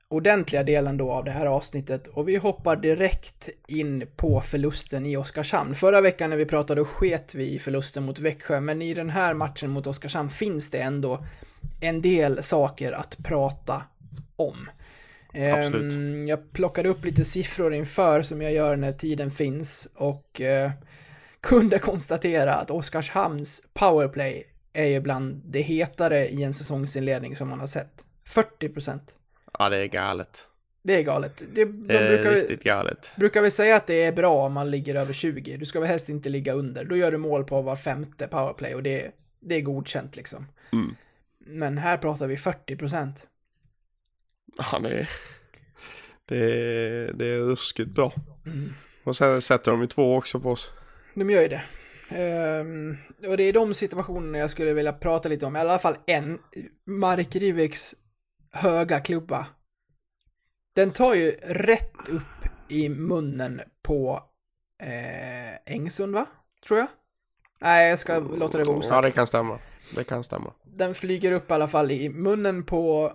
ordentliga 0.09 0.63
delen 0.63 0.97
då 0.97 1.11
av 1.11 1.23
det 1.23 1.31
här 1.31 1.45
avsnittet 1.45 2.07
och 2.07 2.27
vi 2.27 2.35
hoppar 2.35 2.75
direkt 2.75 3.49
in 3.67 4.07
på 4.15 4.41
förlusten 4.41 5.05
i 5.05 5.17
Oskarshamn. 5.17 5.75
Förra 5.75 6.01
veckan 6.01 6.29
när 6.29 6.37
vi 6.37 6.45
pratade 6.45 6.85
sket 6.85 7.35
vi 7.35 7.55
i 7.55 7.59
förlusten 7.59 8.03
mot 8.03 8.19
Växjö, 8.19 8.61
men 8.61 8.81
i 8.81 8.93
den 8.93 9.09
här 9.09 9.33
matchen 9.33 9.69
mot 9.69 9.87
Oskarshamn 9.87 10.29
finns 10.29 10.69
det 10.69 10.79
ändå 10.79 11.23
en 11.81 12.01
del 12.01 12.43
saker 12.43 12.91
att 12.91 13.17
prata 13.23 13.83
om. 14.35 14.69
Absolut. 15.27 15.93
Ehm, 15.93 16.27
Jag 16.27 16.51
plockade 16.53 16.89
upp 16.89 17.05
lite 17.05 17.25
siffror 17.25 17.73
inför 17.73 18.21
som 18.21 18.41
jag 18.41 18.53
gör 18.53 18.75
när 18.75 18.91
tiden 18.93 19.31
finns 19.31 19.87
och 19.95 20.41
eh, 20.41 20.71
kunde 21.41 21.79
konstatera 21.79 22.53
att 22.53 22.71
Oskarshamns 22.71 23.61
powerplay 23.73 24.43
är 24.73 24.85
ju 24.85 24.99
bland 24.99 25.41
det 25.45 25.61
hetare 25.61 26.27
i 26.27 26.43
en 26.43 26.53
säsongsinledning 26.53 27.35
som 27.35 27.47
man 27.49 27.59
har 27.59 27.67
sett. 27.67 28.05
40 28.25 28.69
procent. 28.69 29.15
Ja, 29.59 29.69
det 29.69 29.77
är 29.77 29.85
galet. 29.85 30.43
Det 30.83 30.93
är 30.95 31.01
galet. 31.01 31.43
Det, 31.53 31.65
de 31.65 31.87
Det 31.87 31.97
är 31.97 32.09
brukar, 32.15 32.31
vi, 32.31 32.41
riktigt 32.41 32.63
galet. 32.63 33.11
brukar 33.15 33.41
vi 33.41 33.51
säga 33.51 33.75
att 33.75 33.87
det 33.87 34.03
är 34.03 34.11
bra 34.11 34.45
om 34.45 34.53
man 34.53 34.71
ligger 34.71 34.95
över 34.95 35.13
20. 35.13 35.57
Du 35.57 35.65
ska 35.65 35.79
väl 35.79 35.89
helst 35.89 36.09
inte 36.09 36.29
ligga 36.29 36.53
under. 36.53 36.83
Då 36.85 36.95
gör 36.97 37.11
du 37.11 37.17
mål 37.17 37.43
på 37.43 37.61
var 37.61 37.75
femte 37.75 38.27
powerplay 38.27 38.75
och 38.75 38.83
det, 38.83 39.11
det 39.39 39.55
är 39.55 39.61
godkänt 39.61 40.15
liksom. 40.15 40.45
Mm. 40.73 40.95
Men 41.47 41.77
här 41.77 41.97
pratar 41.97 42.27
vi 42.27 42.37
40 42.37 42.75
procent. 42.75 43.27
Ja, 44.57 44.79
det 44.79 44.89
är, 44.89 45.09
det 46.25 46.37
är, 46.37 47.13
det 47.13 47.25
är 47.25 47.39
ruskigt 47.39 47.89
bra. 47.89 48.13
Mm. 48.45 48.73
Och 49.03 49.17
sen 49.17 49.41
sätter 49.41 49.71
de 49.71 49.81
ju 49.81 49.87
två 49.87 50.15
också 50.15 50.39
på 50.39 50.51
oss. 50.51 50.69
De 51.15 51.29
gör 51.29 51.41
ju 51.41 51.47
det. 51.47 51.63
Ehm, 52.09 52.97
och 53.27 53.37
det 53.37 53.43
är 53.43 53.53
de 53.53 53.73
situationerna 53.73 54.37
jag 54.37 54.51
skulle 54.51 54.73
vilja 54.73 54.93
prata 54.93 55.29
lite 55.29 55.45
om. 55.45 55.55
I 55.55 55.59
alla 55.59 55.79
fall 55.79 55.95
en. 56.07 56.39
Mark 56.85 57.35
Riviks 57.35 57.95
höga 58.51 58.99
klubba. 58.99 59.47
Den 60.75 60.91
tar 60.91 61.13
ju 61.15 61.31
rätt 61.41 62.09
upp 62.09 62.49
i 62.69 62.89
munnen 62.89 63.61
på 63.81 64.23
eh, 64.83 65.73
Engsund, 65.73 66.13
va? 66.13 66.25
Tror 66.67 66.79
jag. 66.79 66.87
Nej, 67.61 67.89
jag 67.89 67.99
ska 67.99 68.19
låta 68.19 68.57
det 68.57 68.63
vara 68.63 68.75
Ja, 68.75 68.79
osagt. 68.79 69.03
det 69.03 69.11
kan 69.11 69.27
stämma. 69.27 69.59
Det 69.95 70.03
kan 70.03 70.23
stämma. 70.23 70.53
Den 70.77 70.95
flyger 70.95 71.31
upp 71.31 71.51
i 71.51 71.53
alla 71.53 71.67
fall 71.67 71.91
i 71.91 72.09
munnen 72.09 72.63
på, 72.63 73.13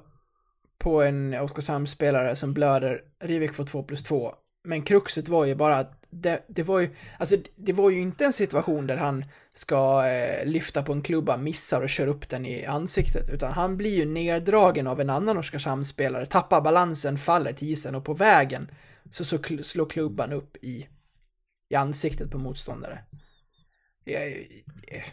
på 0.79 1.03
en 1.03 1.35
Oskarshamnsspelare 1.35 2.37
som 2.37 2.55
blöder. 2.55 3.01
Rivik 3.25 3.55
får 3.55 3.65
2 3.65 3.83
plus 3.83 4.03
2. 4.03 4.35
Men 4.65 4.83
kruxet 4.83 5.29
var 5.29 5.45
ju 5.45 5.55
bara 5.55 5.77
att 5.77 6.03
det, 6.11 6.45
det 6.49 6.63
var 6.63 6.81
ju, 6.81 6.91
alltså 7.19 7.37
det 7.57 7.73
var 7.73 7.91
ju 7.91 8.01
inte 8.01 8.25
en 8.25 8.33
situation 8.33 8.87
där 8.87 8.97
han 8.97 9.25
ska 9.53 10.07
eh, 10.07 10.47
lyfta 10.47 10.83
på 10.83 10.93
en 10.93 11.03
klubba, 11.03 11.37
missar 11.37 11.83
och 11.83 11.89
kör 11.89 12.07
upp 12.07 12.29
den 12.29 12.47
i 12.47 12.67
ansiktet, 12.67 13.31
utan 13.31 13.53
han 13.53 13.77
blir 13.77 13.91
ju 13.91 14.07
neddragen 14.07 14.87
av 14.87 15.01
en 15.01 15.11
annan 15.11 15.39
Oskarshamnsspelare, 15.39 16.27
tappar 16.27 16.61
balansen, 16.61 17.19
faller 17.19 17.53
till 17.53 17.69
isen 17.69 17.95
och 17.95 18.05
på 18.05 18.15
vägen 18.15 18.71
så, 19.11 19.25
så 19.25 19.37
kl- 19.37 19.63
slår 19.63 19.87
klubban 19.87 20.33
upp 20.33 20.57
i, 20.57 20.89
i 21.69 21.75
ansiktet 21.75 22.31
på 22.31 22.39
motståndare. 22.39 22.99
Eh, 24.07 24.23
eh, 24.97 25.05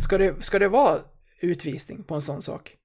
ska 0.00 0.18
det, 0.18 0.44
ska 0.44 0.58
det 0.58 0.68
vara 0.68 1.00
utvisning 1.40 2.02
på 2.02 2.14
en 2.14 2.22
sån 2.22 2.42
sak? 2.42 2.76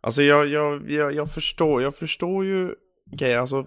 Alltså 0.00 0.22
jag, 0.22 0.46
jag, 0.46 0.90
jag, 0.90 1.14
jag 1.14 1.34
förstår, 1.34 1.82
jag 1.82 1.94
förstår 1.94 2.44
ju 2.44 2.74
grejer, 3.12 3.38
alltså 3.38 3.66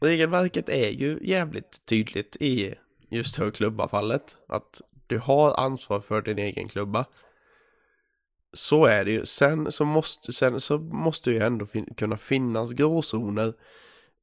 regelverket 0.00 0.68
är 0.68 0.90
ju 0.90 1.18
jävligt 1.22 1.86
tydligt 1.86 2.36
i 2.40 2.74
just 3.10 3.36
högklubba-fallet. 3.36 4.36
Att 4.48 4.80
du 5.06 5.18
har 5.18 5.54
ansvar 5.54 6.00
för 6.00 6.22
din 6.22 6.38
egen 6.38 6.68
klubba. 6.68 7.04
Så 8.52 8.84
är 8.84 9.04
det 9.04 9.10
ju. 9.12 9.26
Sen 9.26 9.72
så 9.72 9.84
måste, 9.84 10.32
sen 10.32 10.60
så 10.60 10.78
måste 10.78 11.30
ju 11.30 11.38
ändå 11.38 11.66
fin- 11.66 11.94
kunna 11.96 12.16
finnas 12.16 12.72
gråzoner 12.72 13.54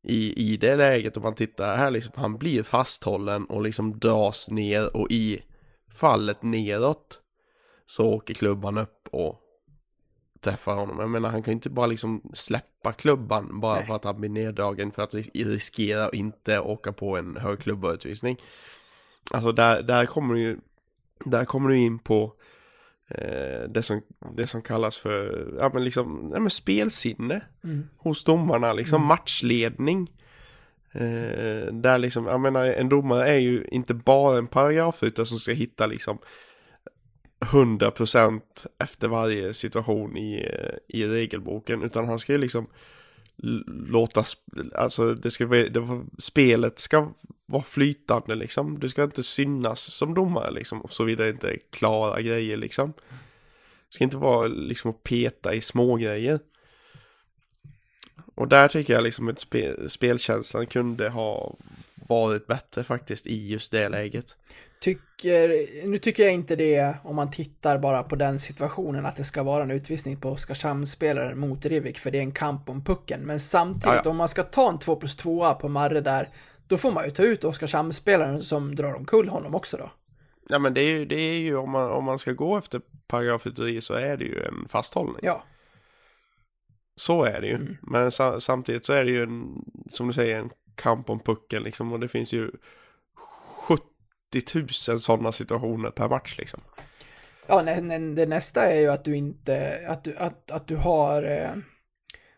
i, 0.03 0.51
i 0.53 0.57
det 0.57 0.75
läget 0.75 1.17
om 1.17 1.23
man 1.23 1.35
tittar 1.35 1.75
här 1.77 1.91
liksom. 1.91 2.13
Han 2.15 2.37
blir 2.37 2.63
fasthållen 2.63 3.45
och 3.45 3.61
liksom 3.61 3.99
dras 3.99 4.49
ner 4.49 4.97
och 4.97 5.11
i 5.11 5.41
fallet 5.93 6.43
neråt 6.43 7.19
så 7.85 8.05
åker 8.13 8.33
klubban 8.33 8.77
upp 8.77 9.07
och 9.11 9.39
träffar 10.41 10.75
honom. 10.75 10.99
Jag 10.99 11.09
menar 11.09 11.29
han 11.29 11.43
kan 11.43 11.51
ju 11.51 11.55
inte 11.55 11.69
bara 11.69 11.85
liksom 11.87 12.21
släppa 12.33 12.91
klubban 12.93 13.59
bara 13.59 13.75
Nej. 13.75 13.85
för 13.87 13.95
att 13.95 14.03
han 14.03 14.19
blir 14.19 14.29
neddragen 14.29 14.91
för 14.91 15.01
att 15.01 15.13
ris- 15.13 15.31
riskera 15.33 16.05
att 16.05 16.13
inte 16.13 16.59
åka 16.59 16.93
på 16.93 17.17
en 17.17 17.37
hög 17.37 17.59
klubbautvisning. 17.59 18.37
Alltså 19.31 19.51
där, 19.51 19.81
där 19.81 20.05
kommer 20.05 20.33
du 20.33 20.39
ju 20.41 20.57
där 21.25 21.45
kommer 21.45 21.69
du 21.69 21.77
in 21.77 21.99
på 21.99 22.33
eh, 23.07 23.69
det, 23.69 23.83
som, 23.83 24.01
det 24.35 24.47
som 24.47 24.61
kallas 24.61 24.97
för 24.97 25.47
ja, 25.59 25.71
men 25.73 25.83
liksom, 25.83 26.31
ja, 26.33 26.39
men 26.39 26.49
spelsinne 26.49 27.41
Mm. 27.63 27.87
hos 27.97 28.23
domarna, 28.23 28.73
liksom 28.73 29.05
matchledning. 29.05 30.11
Eh, 30.91 31.73
där 31.73 31.97
liksom, 31.97 32.25
jag 32.25 32.39
menar 32.41 32.65
en 32.65 32.89
domare 32.89 33.27
är 33.27 33.39
ju 33.39 33.65
inte 33.71 33.93
bara 33.93 34.37
en 34.37 34.47
paragrafryttare 34.47 35.25
som 35.25 35.37
ska 35.37 35.51
hitta 35.53 35.85
liksom 35.85 36.17
100% 37.43 38.41
efter 38.79 39.07
varje 39.07 39.53
situation 39.53 40.17
i, 40.17 40.49
i 40.87 41.05
regelboken 41.05 41.83
utan 41.83 42.07
han 42.07 42.19
ska 42.19 42.31
ju 42.31 42.37
liksom 42.37 42.67
låta, 43.87 44.23
alltså 44.75 45.13
det 45.13 45.31
ska 45.31 45.47
vara, 45.47 45.69
det 45.69 45.79
var, 45.79 46.05
spelet 46.17 46.79
ska 46.79 47.11
vara 47.45 47.63
flytande 47.63 48.35
liksom. 48.35 48.79
Du 48.79 48.89
ska 48.89 49.03
inte 49.03 49.23
synas 49.23 49.81
som 49.81 50.13
domare 50.13 50.51
liksom, 50.51 50.87
såvida 50.89 51.23
det 51.23 51.29
inte 51.29 51.49
är 51.49 51.59
klara 51.69 52.21
grejer 52.21 52.57
liksom. 52.57 52.93
Det 53.89 53.95
ska 53.95 54.03
inte 54.03 54.17
vara 54.17 54.47
liksom 54.47 54.91
att 54.91 55.03
peta 55.03 55.53
i 55.53 55.61
små 55.61 55.95
grejer. 55.95 56.39
Och 58.35 58.47
där 58.47 58.67
tycker 58.67 58.93
jag 58.93 59.03
liksom 59.03 59.27
att 59.27 59.39
spe, 59.39 59.89
spelkänslan 59.89 60.67
kunde 60.67 61.09
ha 61.09 61.55
varit 61.95 62.47
bättre 62.47 62.83
faktiskt 62.83 63.27
i 63.27 63.47
just 63.47 63.71
det 63.71 63.89
läget. 63.89 64.35
Tycker, 64.83 65.67
nu 65.87 65.99
tycker 65.99 66.23
jag 66.23 66.33
inte 66.33 66.55
det 66.55 66.95
om 67.03 67.15
man 67.15 67.31
tittar 67.31 67.77
bara 67.77 68.03
på 68.03 68.15
den 68.15 68.39
situationen 68.39 69.05
att 69.05 69.15
det 69.15 69.23
ska 69.23 69.43
vara 69.43 69.63
en 69.63 69.71
utvisning 69.71 70.19
på 70.19 70.29
Oskarshamnsspelaren 70.29 71.39
mot 71.39 71.65
Rivik 71.65 71.99
för 71.99 72.11
det 72.11 72.17
är 72.17 72.21
en 72.21 72.31
kamp 72.31 72.69
om 72.69 72.83
pucken. 72.83 73.21
Men 73.21 73.39
samtidigt 73.39 73.85
Ja, 73.85 74.01
ja. 74.03 74.09
om 74.09 74.17
man 74.17 74.29
ska 74.29 74.43
ta 74.43 74.69
en 74.69 74.79
2 74.79 74.95
plus 74.95 75.15
2 75.15 75.53
på 75.53 75.69
Marre 75.69 76.01
där 76.01 76.29
då 76.67 76.77
får 76.77 76.91
man 76.91 77.05
ju 77.05 77.11
ta 77.11 77.23
ut 77.23 77.43
Oskarshamnsspelaren 77.43 78.41
som 78.41 78.75
drar 78.75 78.93
omkull 78.93 79.29
honom 79.29 79.55
också 79.55 79.77
då. 79.77 79.91
Ja 80.49 80.59
men 80.59 80.73
det 80.73 80.81
är 80.81 80.87
ju, 80.87 81.05
det 81.05 81.15
är 81.15 81.39
ju 81.39 81.55
om 81.55 81.71
man, 81.71 81.91
om 81.91 82.03
man 82.03 82.19
ska 82.19 82.31
gå 82.31 82.57
efter 82.57 82.81
paragraf 83.07 83.45
9 83.57 83.81
så 83.81 83.93
är 83.93 84.17
det 84.17 84.25
ju 84.25 84.43
en 84.43 84.67
fasthållning. 84.69 85.19
Ja, 85.21 85.43
Så 86.95 87.23
är 87.23 87.41
det 87.41 87.47
ju. 87.47 87.55
Mm. 87.55 87.77
Men 87.81 88.11
sa, 88.11 88.39
samtidigt 88.39 88.85
så 88.85 88.93
är 88.93 89.03
det 89.03 89.11
ju 89.11 89.23
en, 89.23 89.65
som 89.91 90.07
du 90.07 90.13
säger, 90.13 90.39
en 90.39 90.49
kamp 90.75 91.09
om 91.09 91.19
pucken 91.19 91.63
liksom. 91.63 91.93
Och 91.93 91.99
det 91.99 92.07
finns 92.07 92.33
ju 92.33 92.45
70 92.45 92.57
000 94.55 94.99
sådana 94.99 95.31
situationer 95.31 95.89
per 95.89 96.09
match 96.09 96.37
liksom. 96.37 96.61
ja 97.47 97.61
nä, 97.61 97.81
nä, 97.81 97.99
det 97.99 98.25
nästa 98.25 98.71
är 98.71 98.79
ju 98.79 98.87
att 98.87 99.05
du 99.05 99.15
inte, 99.15 99.79
att 99.87 100.03
du, 100.03 100.15
att, 100.17 100.51
att 100.51 100.67
du 100.67 100.75
har 100.75 101.23
eh, 101.23 101.51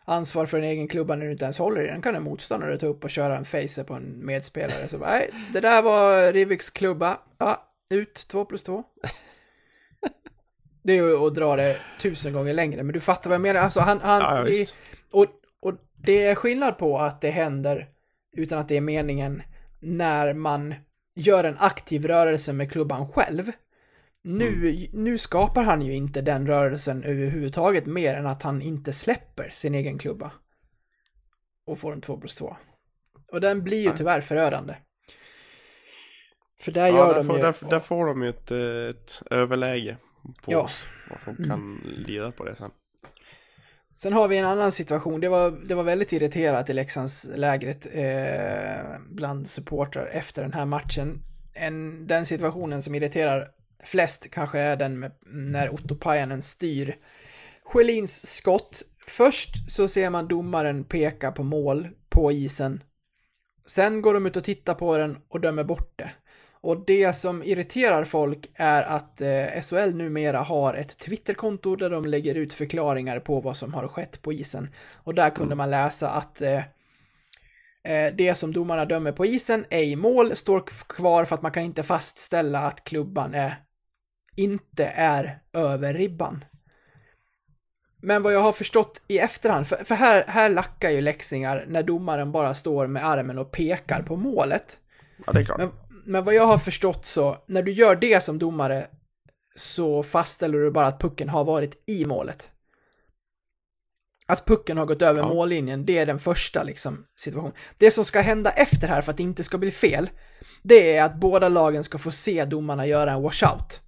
ansvar 0.05 0.45
för 0.45 0.61
din 0.61 0.69
egen 0.69 0.87
klubba 0.87 1.15
när 1.15 1.25
du 1.25 1.31
inte 1.31 1.45
ens 1.45 1.59
håller 1.59 1.83
i 1.83 1.87
den. 1.87 2.01
kan 2.01 2.15
en 2.15 2.23
motståndare 2.23 2.77
ta 2.77 2.87
upp 2.87 3.03
och 3.03 3.09
köra 3.09 3.37
en 3.37 3.45
face 3.45 3.83
på 3.87 3.93
en 3.93 4.25
medspelare. 4.25 4.87
Så 4.87 4.97
bara, 4.97 5.09
nej, 5.09 5.29
det 5.53 5.59
där 5.59 5.81
var 5.81 6.33
Riviks 6.33 6.69
klubba. 6.69 7.17
Ja, 7.37 7.71
ut 7.89 8.25
2 8.27 8.45
plus 8.45 8.63
2. 8.63 8.83
Det 10.83 10.93
är 10.93 10.95
ju 10.95 11.27
att 11.27 11.35
dra 11.35 11.55
det 11.55 11.77
tusen 12.01 12.33
gånger 12.33 12.53
längre, 12.53 12.83
men 12.83 12.93
du 12.93 12.99
fattar 12.99 13.29
vad 13.29 13.35
jag 13.35 13.41
menar. 13.41 13.59
Alltså 13.59 13.79
han, 13.79 13.99
han, 14.01 14.21
Ja, 14.21 14.43
det, 14.43 14.73
och, 15.11 15.25
och 15.59 15.73
det 15.95 16.23
är 16.23 16.35
skillnad 16.35 16.77
på 16.77 16.99
att 16.99 17.21
det 17.21 17.29
händer 17.29 17.87
utan 18.37 18.59
att 18.59 18.67
det 18.67 18.77
är 18.77 18.81
meningen 18.81 19.41
när 19.79 20.33
man 20.33 20.75
gör 21.15 21.43
en 21.43 21.57
aktiv 21.57 22.05
rörelse 22.07 22.53
med 22.53 22.71
klubban 22.71 23.07
själv. 23.11 23.51
Nu, 24.21 24.87
nu 24.93 25.17
skapar 25.17 25.63
han 25.63 25.81
ju 25.81 25.93
inte 25.93 26.21
den 26.21 26.47
rörelsen 26.47 27.03
överhuvudtaget 27.03 27.85
mer 27.85 28.13
än 28.15 28.25
att 28.27 28.43
han 28.43 28.61
inte 28.61 28.93
släpper 28.93 29.49
sin 29.49 29.75
egen 29.75 29.97
klubba. 29.97 30.31
Och 31.65 31.79
får 31.79 31.93
en 31.93 32.01
2 32.01 32.17
plus 32.17 32.35
2. 32.35 32.55
Och 33.31 33.41
den 33.41 33.63
blir 33.63 33.83
ju 33.83 33.91
tyvärr 33.97 34.21
förödande. 34.21 34.75
För 36.59 36.71
där 36.71 36.87
Ja, 36.87 36.95
gör 36.97 37.07
där, 37.07 37.15
de 37.15 37.27
får, 37.27 37.37
ju... 37.37 37.41
där, 37.43 37.55
där 37.69 37.79
får 37.79 38.05
de 38.05 38.23
ju 38.23 38.29
ett, 38.29 38.51
ett 38.51 39.21
överläge 39.31 39.97
på 40.43 40.51
Ja. 40.51 40.61
oss. 40.63 40.83
Och 41.11 41.35
de 41.35 41.43
kan 41.49 41.81
lira 41.85 42.31
på 42.31 42.45
det 42.45 42.55
sen. 42.55 42.71
Sen 43.97 44.13
har 44.13 44.27
vi 44.27 44.37
en 44.37 44.45
annan 44.45 44.71
situation. 44.71 45.21
Det 45.21 45.29
var, 45.29 45.51
det 45.51 45.75
var 45.75 45.83
väldigt 45.83 46.13
irriterat 46.13 46.69
i 46.69 46.73
Leksandslägret 46.73 47.87
eh, 47.93 48.99
bland 49.09 49.47
supportrar 49.47 50.05
efter 50.05 50.41
den 50.41 50.53
här 50.53 50.65
matchen. 50.65 51.21
En, 51.53 52.07
den 52.07 52.25
situationen 52.25 52.81
som 52.81 52.95
irriterar 52.95 53.51
flest 53.83 54.31
kanske 54.31 54.59
är 54.59 54.75
den 54.75 54.99
med, 54.99 55.11
när 55.25 55.73
Otto 55.73 55.95
Pajanen 55.95 56.41
styr 56.41 56.95
Schelins 57.63 58.25
skott. 58.27 58.81
Först 59.07 59.71
så 59.71 59.87
ser 59.87 60.09
man 60.09 60.27
domaren 60.27 60.83
peka 60.83 61.31
på 61.31 61.43
mål 61.43 61.89
på 62.09 62.31
isen. 62.31 62.83
Sen 63.65 64.01
går 64.01 64.13
de 64.13 64.25
ut 64.25 64.35
och 64.35 64.43
tittar 64.43 64.73
på 64.73 64.97
den 64.97 65.17
och 65.29 65.41
dömer 65.41 65.63
bort 65.63 65.93
det. 65.95 66.11
Och 66.65 66.85
det 66.85 67.13
som 67.13 67.43
irriterar 67.43 68.03
folk 68.03 68.51
är 68.55 68.83
att 68.83 69.21
eh, 69.21 69.61
SHL 69.61 69.95
numera 69.95 70.39
har 70.39 70.73
ett 70.73 70.97
Twitterkonto 70.97 71.75
där 71.75 71.89
de 71.89 72.05
lägger 72.05 72.35
ut 72.35 72.53
förklaringar 72.53 73.19
på 73.19 73.41
vad 73.41 73.57
som 73.57 73.73
har 73.73 73.87
skett 73.87 74.21
på 74.21 74.33
isen. 74.33 74.69
Och 74.93 75.15
där 75.15 75.29
kunde 75.29 75.55
man 75.55 75.69
läsa 75.69 76.09
att 76.09 76.41
eh, 76.41 76.63
eh, 77.83 78.13
det 78.13 78.35
som 78.35 78.53
domarna 78.53 78.85
dömer 78.85 79.11
på 79.11 79.25
isen, 79.25 79.65
ej 79.69 79.95
mål, 79.95 80.35
står 80.35 80.63
kvar 80.87 81.25
för 81.25 81.35
att 81.35 81.41
man 81.41 81.51
kan 81.51 81.63
inte 81.63 81.83
fastställa 81.83 82.59
att 82.59 82.83
klubban 82.83 83.33
är, 83.33 83.55
inte 84.35 84.85
är 84.85 85.39
över 85.53 85.93
ribban. 85.93 86.45
Men 88.01 88.23
vad 88.23 88.33
jag 88.33 88.41
har 88.41 88.53
förstått 88.53 89.01
i 89.07 89.19
efterhand, 89.19 89.67
för, 89.67 89.75
för 89.75 89.95
här, 89.95 90.23
här 90.27 90.49
lackar 90.49 90.89
ju 90.89 91.01
läxingar 91.01 91.65
när 91.67 91.83
domaren 91.83 92.31
bara 92.31 92.53
står 92.53 92.87
med 92.87 93.05
armen 93.05 93.37
och 93.37 93.51
pekar 93.51 94.01
på 94.01 94.15
målet. 94.15 94.79
Ja, 95.25 95.33
det 95.33 95.39
är 95.39 95.43
klart. 95.43 95.57
Men, 95.57 95.71
men 96.05 96.25
vad 96.25 96.33
jag 96.33 96.47
har 96.47 96.57
förstått 96.57 97.05
så, 97.05 97.37
när 97.47 97.63
du 97.63 97.71
gör 97.71 97.95
det 97.95 98.23
som 98.23 98.39
domare 98.39 98.87
så 99.55 100.03
fastställer 100.03 100.57
du 100.59 100.71
bara 100.71 100.87
att 100.87 100.99
pucken 100.99 101.29
har 101.29 101.43
varit 101.43 101.83
i 101.87 102.05
målet. 102.05 102.51
Att 104.27 104.45
pucken 104.45 104.77
har 104.77 104.85
gått 104.85 105.01
över 105.01 105.19
Ja. 105.19 105.27
mållinjen, 105.27 105.85
det 105.85 105.97
är 105.97 106.05
den 106.05 106.19
första 106.19 106.63
liksom 106.63 107.05
situationen. 107.15 107.53
Det 107.77 107.91
som 107.91 108.05
ska 108.05 108.21
hända 108.21 108.49
efter 108.51 108.87
här 108.87 109.01
för 109.01 109.11
att 109.11 109.17
det 109.17 109.23
inte 109.23 109.43
ska 109.43 109.57
bli 109.57 109.71
fel, 109.71 110.09
det 110.63 110.95
är 110.97 111.03
att 111.03 111.15
båda 111.15 111.49
lagen 111.49 111.83
ska 111.83 111.97
få 111.97 112.11
se 112.11 112.45
domarna 112.45 112.87
göra 112.87 113.11
en 113.11 113.21
washout. 113.21 113.81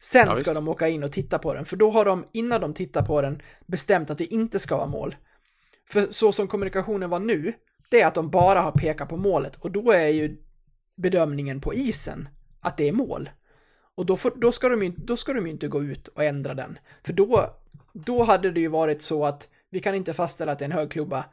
Sen 0.00 0.26
Ja, 0.26 0.34
ska 0.34 0.54
de 0.54 0.68
åka 0.68 0.88
in 0.88 1.04
och 1.04 1.12
titta 1.12 1.38
på 1.38 1.54
den, 1.54 1.64
för 1.64 1.76
då 1.76 1.90
har 1.90 2.04
de, 2.04 2.24
innan 2.32 2.60
de 2.60 2.74
tittar 2.74 3.02
på 3.02 3.22
den, 3.22 3.42
bestämt 3.66 4.10
att 4.10 4.18
det 4.18 4.24
inte 4.24 4.58
ska 4.58 4.76
vara 4.76 4.86
mål. 4.86 5.16
För 5.90 6.06
så 6.10 6.32
som 6.32 6.48
kommunikationen 6.48 7.10
var 7.10 7.18
nu, 7.18 7.52
det 7.90 8.00
är 8.00 8.06
att 8.06 8.14
de 8.14 8.30
bara 8.30 8.60
har 8.60 8.72
pekat 8.72 9.08
på 9.08 9.16
målet 9.16 9.56
och 9.56 9.70
då 9.70 9.92
är 9.92 10.08
ju 10.08 10.36
bedömningen 10.98 11.60
på 11.60 11.74
isen 11.74 12.28
att 12.60 12.76
det 12.76 12.88
är 12.88 12.92
mål. 12.92 13.30
Och 13.94 14.06
då, 14.06 14.16
får, 14.16 14.32
då, 14.36 14.52
ska 14.52 14.68
de 14.68 14.82
ju, 14.82 14.92
då 14.96 15.16
ska 15.16 15.32
de 15.32 15.46
ju 15.46 15.52
inte 15.52 15.68
gå 15.68 15.82
ut 15.82 16.08
och 16.08 16.24
ändra 16.24 16.54
den. 16.54 16.78
För 17.04 17.12
då, 17.12 17.54
då 17.92 18.22
hade 18.22 18.50
det 18.50 18.60
ju 18.60 18.68
varit 18.68 19.02
så 19.02 19.24
att 19.24 19.48
vi 19.70 19.80
kan 19.80 19.94
inte 19.94 20.12
fastställa 20.12 20.52
att 20.52 20.58
det 20.58 20.62
är 20.62 20.70
en 20.70 20.76
hög 20.76 20.90
klubba. 20.90 21.24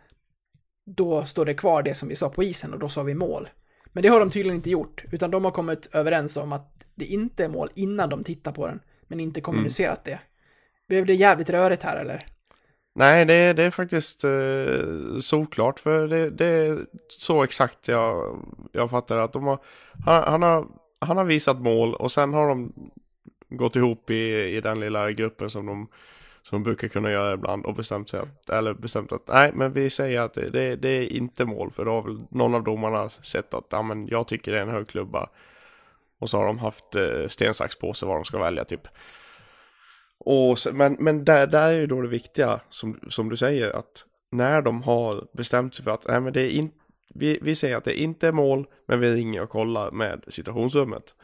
Då 0.86 1.25
står 1.25 1.45
det 1.45 1.54
kvar 1.54 1.84
det 1.84 1.93
som 1.93 2.10
vi 2.10 2.15
sa 2.15 2.30
på 2.30 2.43
isen 2.43 2.73
och 2.73 2.80
då 2.80 2.89
sa 2.89 3.04
vi 3.04 3.13
mål. 3.13 3.49
Men 3.86 4.04
det 4.04 4.10
har 4.10 4.19
de 4.19 4.32
tydligen 4.32 4.56
inte 4.56 4.69
gjort, 4.69 5.06
utan 5.12 5.32
de 5.32 5.45
har 5.45 5.51
kommit 5.51 5.89
överens 5.91 6.38
om 6.38 6.54
att 6.54 6.86
det 6.95 7.06
inte 7.06 7.43
är 7.43 7.49
mål 7.49 7.69
innan 7.75 8.10
de 8.10 8.23
tittar 8.23 8.51
på 8.51 8.67
den, 8.67 8.80
men 9.08 9.19
inte 9.19 9.41
kommunicerat 9.41 10.04
det. 10.04 10.19
Blev 10.88 11.06
det 11.06 11.13
jävligt 11.13 11.49
rörigt 11.49 11.84
här 11.84 12.01
eller? 12.01 12.25
Nej, 12.98 13.26
det, 13.26 13.34
är- 13.34 13.54
det 13.54 13.64
är 13.64 13.72
faktiskt 13.72 14.24
eh, 14.24 15.20
såklart. 15.20 15.80
För 15.80 16.08
det, 16.08 16.30
det 16.30 16.46
är 16.46 16.80
så 17.08 17.44
exakt 17.44 17.88
jag, 17.88 18.38
jag 18.72 18.90
fattar 18.90 19.18
att 19.18 19.34
de 19.34 19.44
har 19.48 19.60
han, 20.06 20.24
han 20.24 20.42
har 20.42 20.68
han 21.00 21.18
har 21.18 21.26
visat 21.26 21.58
mål 21.62 21.96
och 21.96 22.12
sen 22.12 22.34
har 22.34 22.48
de 22.48 22.74
gått 23.50 23.76
ihop 23.76 24.10
i, 24.10 24.34
i 24.58 24.62
den 24.62 24.80
lilla 24.80 25.12
gruppen 25.12 25.50
som 25.50 25.66
de, 25.66 25.88
som 26.44 26.56
de 26.60 26.64
brukar 26.64 26.88
kunna 26.88 27.12
göra 27.12 27.34
ibland 27.34 27.66
och 27.66 27.76
bestämt 27.76 28.10
sig 28.10 28.20
att, 28.20 28.50
eller 28.50 28.74
bestämt 28.74 29.12
att 29.12 29.28
nej 29.28 29.52
men 29.54 29.74
vi 29.74 29.90
säger 29.90 30.22
att 30.22 30.34
det, 30.34 30.50
det, 30.50 30.76
det 30.76 30.90
är 30.90 31.14
inte 31.14 31.46
mål 31.46 31.72
för 31.72 31.86
då 31.86 31.92
har 31.92 32.02
väl 32.02 32.20
någon 32.30 32.56
av 32.56 32.64
domarna 32.64 33.10
sett 33.10 33.54
att 33.54 33.66
ja, 33.70 33.82
men 33.82 34.08
jag 34.08 34.28
tycker 34.28 34.52
det 34.52 34.58
är 34.58 34.62
en 34.62 34.70
hög 34.70 34.88
klubba 34.88 35.30
och 36.20 36.30
så 36.30 36.38
har 36.38 36.46
de 36.46 36.60
haft 36.60 36.96
eh, 36.96 37.28
sten, 37.28 37.54
sax, 37.54 37.76
påse 37.80 38.06
vad 38.06 38.16
de 38.16 38.26
ska 38.26 38.38
välja 38.40 38.64
typ. 38.66 38.88
Och, 40.26 40.58
men 40.74 40.98
men 41.00 41.26
där, 41.26 41.48
där 41.48 41.72
är 41.72 41.80
ju 41.80 41.88
då 41.88 42.02
det 42.02 42.08
viktiga 42.08 42.60
som, 42.70 43.00
som 43.10 43.30
du 43.30 43.38
säger 43.38 43.72
att 43.76 44.06
när 44.32 44.62
de 44.62 44.84
har 44.84 45.28
bestämt 45.34 45.76
sig 45.76 45.84
för 45.84 45.92
att 45.92 46.08
nej, 46.08 46.22
men 46.22 46.34
det 46.34 46.42
är 46.42 46.50
in, 46.50 46.72
vi, 47.14 47.40
vi 47.42 47.56
säger 47.56 47.78
att 47.78 47.84
det 47.84 48.02
inte 48.02 48.28
är 48.28 48.32
mål 48.32 48.68
men 48.88 49.00
vi 49.00 49.14
ringer 49.14 49.42
och 49.42 49.50
kollar 49.50 49.92
med 49.92 50.24
situationsrummet. 50.28 51.16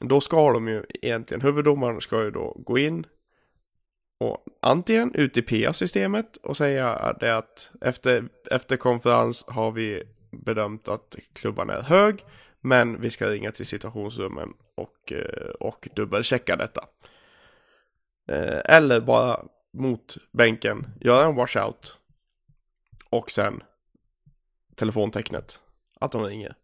Då 0.00 0.20
ska 0.20 0.52
de 0.52 0.68
ju 0.68 0.84
egentligen, 1.02 1.40
huvuddomaren 1.40 2.00
ska 2.00 2.24
ju 2.24 2.30
då 2.30 2.56
gå 2.64 2.78
in 2.78 3.06
och 4.20 4.44
antingen 4.62 5.14
ut 5.14 5.36
i 5.36 5.42
PA-systemet 5.42 6.36
och 6.36 6.56
säga 6.56 7.16
det 7.20 7.36
att 7.36 7.70
efter, 7.80 8.28
efter 8.50 8.76
konferens 8.76 9.44
har 9.48 9.72
vi 9.72 10.02
bedömt 10.30 10.88
att 10.88 11.16
klubban 11.32 11.70
är 11.70 11.82
hög 11.82 12.24
men 12.60 13.00
vi 13.00 13.10
ska 13.10 13.26
ringa 13.26 13.50
till 13.50 13.66
situationsrummen 13.66 14.52
och, 14.74 15.12
eh, 15.12 15.50
och 15.60 15.88
dubbelchecka 15.96 16.56
detta. 16.56 16.84
Eh, 18.28 18.76
Eller 18.76 19.00
bara 19.00 19.44
mot 19.72 20.16
bänken, 20.32 20.86
göra 21.00 21.26
en 21.26 21.34
washout 21.34 21.98
och 23.10 23.30
sen 23.30 23.62
telefontecknet, 24.74 25.60
att 26.00 26.12
de 26.12 26.24
ringer. 26.24 26.56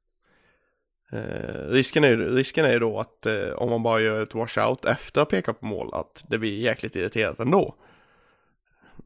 Eh, 1.13 1.69
risken, 1.69 2.05
är, 2.05 2.17
risken 2.17 2.65
är 2.65 2.81
då 2.81 3.01
att 3.01 3.27
eh, 3.27 3.49
om 3.49 3.71
man 3.71 3.83
bara 3.83 4.01
gör 4.01 4.23
ett 4.23 4.35
washout 4.35 4.85
efter 4.85 5.21
att 5.21 5.29
peka 5.29 5.53
på 5.53 5.67
mål, 5.67 5.95
att 5.95 6.25
det 6.29 6.39
blir 6.39 6.59
jäkligt 6.59 6.97
irriterat 6.97 7.41
ändå. 7.41 7.75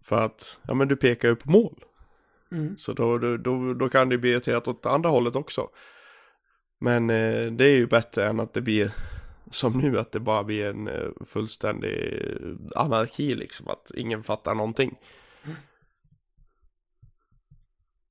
För 0.02 0.24
att, 0.24 0.58
ja 0.68 0.74
men 0.74 0.88
du 0.88 0.96
pekar 0.96 1.28
ju 1.28 1.36
på 1.36 1.50
mål. 1.50 1.84
Mm. 2.52 2.76
Så 2.76 2.92
då, 2.92 3.18
då, 3.18 3.36
då, 3.36 3.74
då 3.74 3.88
kan 3.88 4.08
det 4.08 4.18
bli 4.18 4.30
irriterat 4.30 4.68
åt 4.68 4.86
andra 4.86 5.10
hållet 5.10 5.36
också. 5.36 5.68
Men 6.80 7.10
eh, 7.10 7.52
det 7.52 7.64
är 7.64 7.76
ju 7.76 7.86
bättre 7.86 8.26
än 8.26 8.40
att 8.40 8.54
det 8.54 8.60
blir 8.60 8.92
som 9.50 9.78
nu, 9.78 9.98
att 9.98 10.12
det 10.12 10.20
bara 10.20 10.44
blir 10.44 10.64
en 10.64 10.88
eh, 10.88 11.08
fullständig 11.26 12.22
anarki 12.74 13.34
liksom, 13.34 13.68
att 13.68 13.90
ingen 13.94 14.22
fattar 14.22 14.54
någonting. 14.54 14.98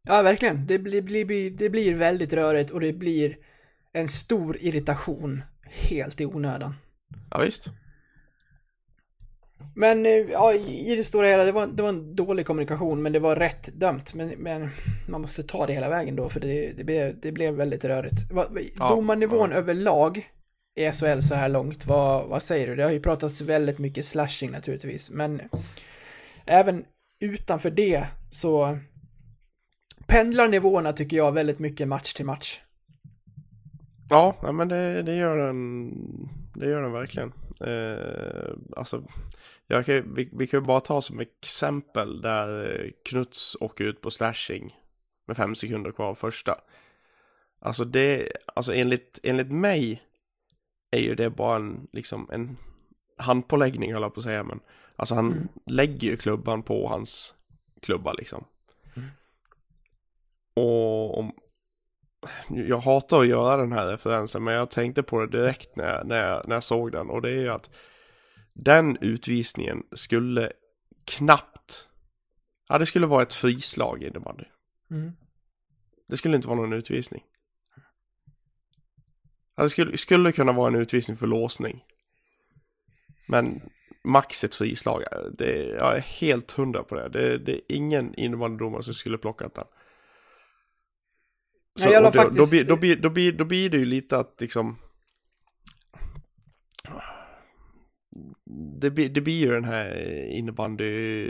Ja, 0.07 0.21
verkligen. 0.21 0.67
Det 0.67 0.79
blir, 0.79 1.01
blir, 1.01 1.51
det 1.51 1.69
blir 1.69 1.95
väldigt 1.95 2.33
rörigt 2.33 2.71
och 2.71 2.79
det 2.79 2.93
blir 2.93 3.37
en 3.93 4.07
stor 4.07 4.57
irritation 4.57 5.43
helt 5.61 6.21
i 6.21 6.25
onödan. 6.25 6.75
Ja, 7.31 7.41
visst. 7.41 7.69
Men 9.75 10.05
eh, 10.05 10.11
ja, 10.11 10.53
i 10.53 10.95
det 10.95 11.03
stora 11.03 11.27
hela, 11.27 11.43
det 11.43 11.51
var, 11.51 11.67
det 11.67 11.81
var 11.81 11.89
en 11.89 12.15
dålig 12.15 12.45
kommunikation, 12.45 13.01
men 13.01 13.13
det 13.13 13.19
var 13.19 13.35
rätt 13.35 13.79
dömt. 13.79 14.13
Men, 14.13 14.29
men 14.29 14.69
man 15.09 15.21
måste 15.21 15.43
ta 15.43 15.65
det 15.65 15.73
hela 15.73 15.89
vägen 15.89 16.15
då, 16.15 16.29
för 16.29 16.39
det, 16.39 16.73
det, 16.77 16.83
blev, 16.83 17.19
det 17.19 17.31
blev 17.31 17.53
väldigt 17.53 17.85
rörigt. 17.85 18.19
Ja, 18.79 18.89
Domarnivån 18.89 19.51
ja. 19.51 19.57
överlag 19.57 20.29
i 20.75 20.91
SHL 20.91 21.19
så 21.21 21.35
här 21.35 21.49
långt, 21.49 21.85
vad, 21.85 22.27
vad 22.27 22.43
säger 22.43 22.67
du? 22.67 22.75
Det 22.75 22.83
har 22.83 22.91
ju 22.91 22.99
pratats 22.99 23.41
väldigt 23.41 23.79
mycket 23.79 24.05
slashing 24.05 24.51
naturligtvis, 24.51 25.09
men 25.09 25.41
även 26.45 26.85
utanför 27.19 27.69
det 27.71 28.07
så 28.31 28.77
pendlar 30.07 30.47
nivåerna 30.47 30.93
tycker 30.93 31.17
jag 31.17 31.31
väldigt 31.31 31.59
mycket 31.59 31.87
match 31.87 32.13
till 32.13 32.25
match. 32.25 32.59
Ja, 34.09 34.51
men 34.53 34.67
det, 34.67 35.01
det 35.01 35.15
gör 35.15 35.37
den. 35.37 35.91
Det 36.55 36.69
gör 36.69 36.81
den 36.81 36.91
verkligen. 36.91 37.33
Eh, 37.61 38.77
alltså, 38.77 39.03
jag 39.67 39.85
kan, 39.85 40.13
vi, 40.15 40.29
vi 40.33 40.47
kan 40.47 40.59
ju 40.59 40.65
bara 40.65 40.79
ta 40.79 41.01
som 41.01 41.19
exempel 41.19 42.21
där 42.21 42.91
Knuts 43.05 43.57
åker 43.59 43.83
ut 43.83 44.01
på 44.01 44.11
slashing 44.11 44.79
med 45.27 45.37
fem 45.37 45.55
sekunder 45.55 45.91
kvar 45.91 46.05
av 46.05 46.15
första. 46.15 46.57
Alltså 47.59 47.85
det, 47.85 48.31
alltså 48.55 48.73
enligt, 48.73 49.19
enligt 49.23 49.51
mig 49.51 50.01
är 50.95 51.01
ju 51.01 51.15
det 51.15 51.29
bara 51.29 51.55
en, 51.55 51.87
liksom 51.93 52.29
en 52.31 52.57
handpåläggning 53.17 53.93
höll 53.93 54.01
jag 54.01 54.13
på 54.13 54.19
att 54.19 54.25
säga, 54.25 54.43
men 54.43 54.59
alltså 54.95 55.15
han 55.15 55.31
Mm. 55.31 55.47
lägger 55.65 56.07
ju 56.07 56.17
klubban 56.17 56.63
på 56.63 56.87
hans 56.87 57.35
klubba 57.81 58.13
liksom. 58.13 58.45
Och 60.53 61.19
om, 61.19 61.31
jag 62.49 62.77
hatar 62.77 63.19
att 63.21 63.27
göra 63.27 63.57
den 63.57 63.71
här 63.71 63.87
referensen 63.87 64.43
men 64.43 64.53
jag 64.53 64.69
tänkte 64.69 65.03
på 65.03 65.19
det 65.19 65.37
direkt 65.37 65.75
när 65.75 65.93
jag, 65.93 66.07
när 66.07 66.29
jag, 66.29 66.47
när 66.47 66.55
jag 66.55 66.63
såg 66.63 66.91
den 66.91 67.09
och 67.09 67.21
det 67.21 67.29
är 67.29 67.41
ju 67.41 67.49
att 67.49 67.69
den 68.53 68.97
utvisningen 69.01 69.83
skulle 69.91 70.51
knappt, 71.05 71.87
ja 72.69 72.77
det 72.77 72.85
skulle 72.85 73.07
vara 73.07 73.21
ett 73.23 73.33
frislag 73.33 74.03
i 74.03 74.07
innebandy. 74.07 74.43
Mm. 74.91 75.11
Det 76.07 76.17
skulle 76.17 76.35
inte 76.35 76.47
vara 76.47 76.59
någon 76.61 76.73
utvisning. 76.73 77.23
Det 79.57 79.69
skulle, 79.69 79.97
skulle 79.97 80.31
kunna 80.31 80.51
vara 80.51 80.67
en 80.67 80.75
utvisning 80.75 81.17
för 81.17 81.27
låsning. 81.27 81.83
Men 83.27 83.61
max 84.03 84.43
ett 84.43 84.55
frislag, 84.55 85.03
det, 85.37 85.65
jag 85.67 85.95
är 85.95 86.01
helt 86.01 86.51
hundra 86.51 86.83
på 86.83 86.95
det. 86.95 87.09
Det, 87.09 87.37
det 87.37 87.53
är 87.53 87.61
ingen 87.67 88.15
innebandydomare 88.15 88.83
som 88.83 88.93
skulle 88.93 89.17
plockat 89.17 89.53
den. 89.55 89.65
Nej, 91.79 91.91
la 91.91 91.97
och 91.97 92.03
då, 92.03 92.11
faktiskt- 92.11 92.37
då, 92.37 92.49
blir, 92.49 92.65
då, 92.65 92.77
blir, 92.77 92.95
då, 92.95 93.09
blir, 93.09 93.31
då 93.33 93.45
blir 93.45 93.69
det 93.69 93.77
ju 93.77 93.85
lite 93.85 94.17
att 94.17 94.41
liksom 94.41 94.77
det 98.81 98.91
blir, 98.91 99.09
det 99.09 99.21
blir 99.21 99.37
ju 99.39 99.51
den 99.51 99.63
här 99.63 99.97
innebandy 100.31 101.25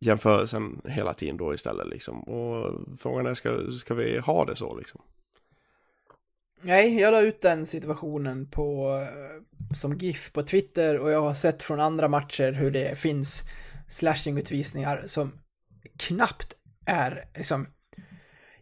jämförelsen 0.00 0.80
hela 0.84 1.14
tiden 1.14 1.36
då 1.36 1.54
istället 1.54 1.88
liksom. 1.88 2.22
Och 2.22 2.80
frågan 2.98 3.26
är, 3.26 3.34
ska, 3.34 3.70
ska 3.70 3.94
vi 3.94 4.18
ha 4.18 4.44
det 4.44 4.56
så 4.56 4.76
liksom? 4.78 5.02
Nej, 6.62 7.00
jag 7.00 7.12
la 7.12 7.20
ut 7.20 7.40
den 7.40 7.66
situationen 7.66 8.50
på, 8.50 8.98
eh, 9.02 9.74
som 9.74 9.98
GIF 9.98 10.32
på 10.32 10.42
Twitter 10.42 10.98
och 10.98 11.10
jag 11.10 11.20
har 11.20 11.34
sett 11.34 11.62
från 11.62 11.80
andra 11.80 12.08
matcher 12.08 12.52
hur 12.52 12.70
det 12.70 12.98
finns 12.98 13.44
slashingutvisningar 13.88 15.02
som 15.06 15.32
knappt 15.98 16.54
är 16.86 17.24
liksom 17.36 17.66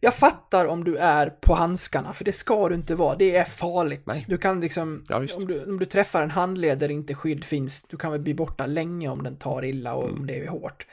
jag 0.01 0.15
fattar 0.15 0.67
om 0.67 0.85
du 0.85 0.97
är 0.97 1.31
på 1.31 1.55
handskarna, 1.55 2.13
för 2.13 2.25
det 2.25 2.33
ska 2.33 2.69
du 2.69 2.75
inte 2.75 2.95
vara. 2.95 3.17
Det 3.17 3.37
är 3.37 3.45
farligt. 3.45 4.03
Nej. 4.07 4.25
Du 4.29 4.39
kan 4.39 4.61
liksom, 4.61 5.05
Ja, 5.09 5.17
om, 5.37 5.47
du, 5.47 5.65
om 5.65 5.79
du 5.79 5.85
träffar 5.87 6.23
en 6.23 6.31
handled 6.31 6.79
där 6.79 6.91
inte 6.91 7.15
skydd 7.15 7.45
finns, 7.45 7.83
du 7.83 7.97
kan 7.97 8.13
väl 8.13 8.21
bli 8.21 8.35
borta 8.35 8.67
länge 8.67 9.09
om 9.09 9.23
den 9.23 9.37
tar 9.37 9.65
illa 9.65 9.95
och 9.95 10.05
Mm. 10.05 10.17
om 10.21 10.27
det 10.27 10.45
är 10.45 10.49
hårt. 10.49 10.87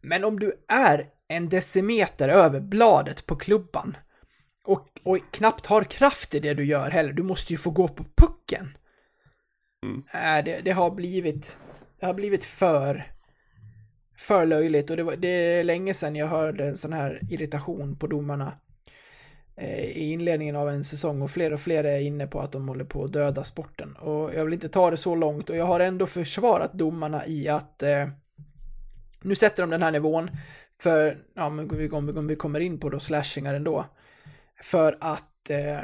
Men 0.00 0.24
om 0.24 0.38
du 0.38 0.52
är 0.68 1.06
en 1.28 1.48
decimeter 1.48 2.28
över 2.28 2.60
bladet 2.60 3.26
på 3.26 3.36
klubban 3.36 3.96
och, 4.68 4.88
och 5.02 5.18
knappt 5.30 5.66
har 5.66 5.84
kraft 5.84 6.34
i 6.34 6.40
det 6.40 6.54
du 6.54 6.64
gör 6.64 6.90
heller, 6.90 7.12
du 7.12 7.22
måste 7.22 7.52
ju 7.52 7.56
få 7.56 7.70
gå 7.70 7.88
på 7.88 8.04
pucken. 8.16 8.76
Mm. 9.82 10.02
Äh, 10.14 10.44
det, 10.44 10.60
det 10.64 10.70
har 10.70 10.90
blivit, 10.90 11.58
det 12.00 12.06
har 12.06 12.14
blivit 12.14 12.44
för, 12.44 13.12
för 14.18 14.46
löjligt 14.46 14.90
och 14.90 14.96
det, 14.96 15.02
var, 15.02 15.16
det 15.16 15.28
är 15.28 15.64
länge 15.64 15.94
sedan 15.94 16.16
jag 16.16 16.26
hörde 16.26 16.68
en 16.68 16.76
sån 16.78 16.92
här 16.92 17.20
irritation 17.30 17.96
på 17.98 18.06
domarna 18.06 18.52
eh, 19.56 19.84
i 19.84 20.12
inledningen 20.12 20.56
av 20.56 20.68
en 20.68 20.84
säsong 20.84 21.22
och 21.22 21.30
fler 21.30 21.52
och 21.52 21.60
fler 21.60 21.84
är 21.84 21.98
inne 21.98 22.26
på 22.26 22.40
att 22.40 22.52
de 22.52 22.68
håller 22.68 22.84
på 22.84 23.04
att 23.04 23.12
döda 23.12 23.44
sporten. 23.44 23.96
Och 23.96 24.34
jag 24.34 24.44
vill 24.44 24.54
inte 24.54 24.68
ta 24.68 24.90
det 24.90 24.96
så 24.96 25.14
långt 25.14 25.50
och 25.50 25.56
jag 25.56 25.66
har 25.66 25.80
ändå 25.80 26.06
försvarat 26.06 26.72
domarna 26.72 27.26
i 27.26 27.48
att 27.48 27.82
eh, 27.82 28.08
nu 29.22 29.34
sätter 29.34 29.62
de 29.62 29.70
den 29.70 29.82
här 29.82 29.92
nivån 29.92 30.30
för, 30.82 31.18
ja 31.34 31.50
men 31.50 31.68
vi- 31.68 31.90
om 31.90 32.06
vi, 32.06 32.12
om 32.12 32.26
vi 32.26 32.36
kommer 32.36 32.60
in 32.60 32.80
på 32.80 32.88
då 32.88 33.00
slashingar 33.00 33.54
ändå, 33.54 33.86
för 34.62 34.96
att 35.00 35.50
eh, 35.50 35.80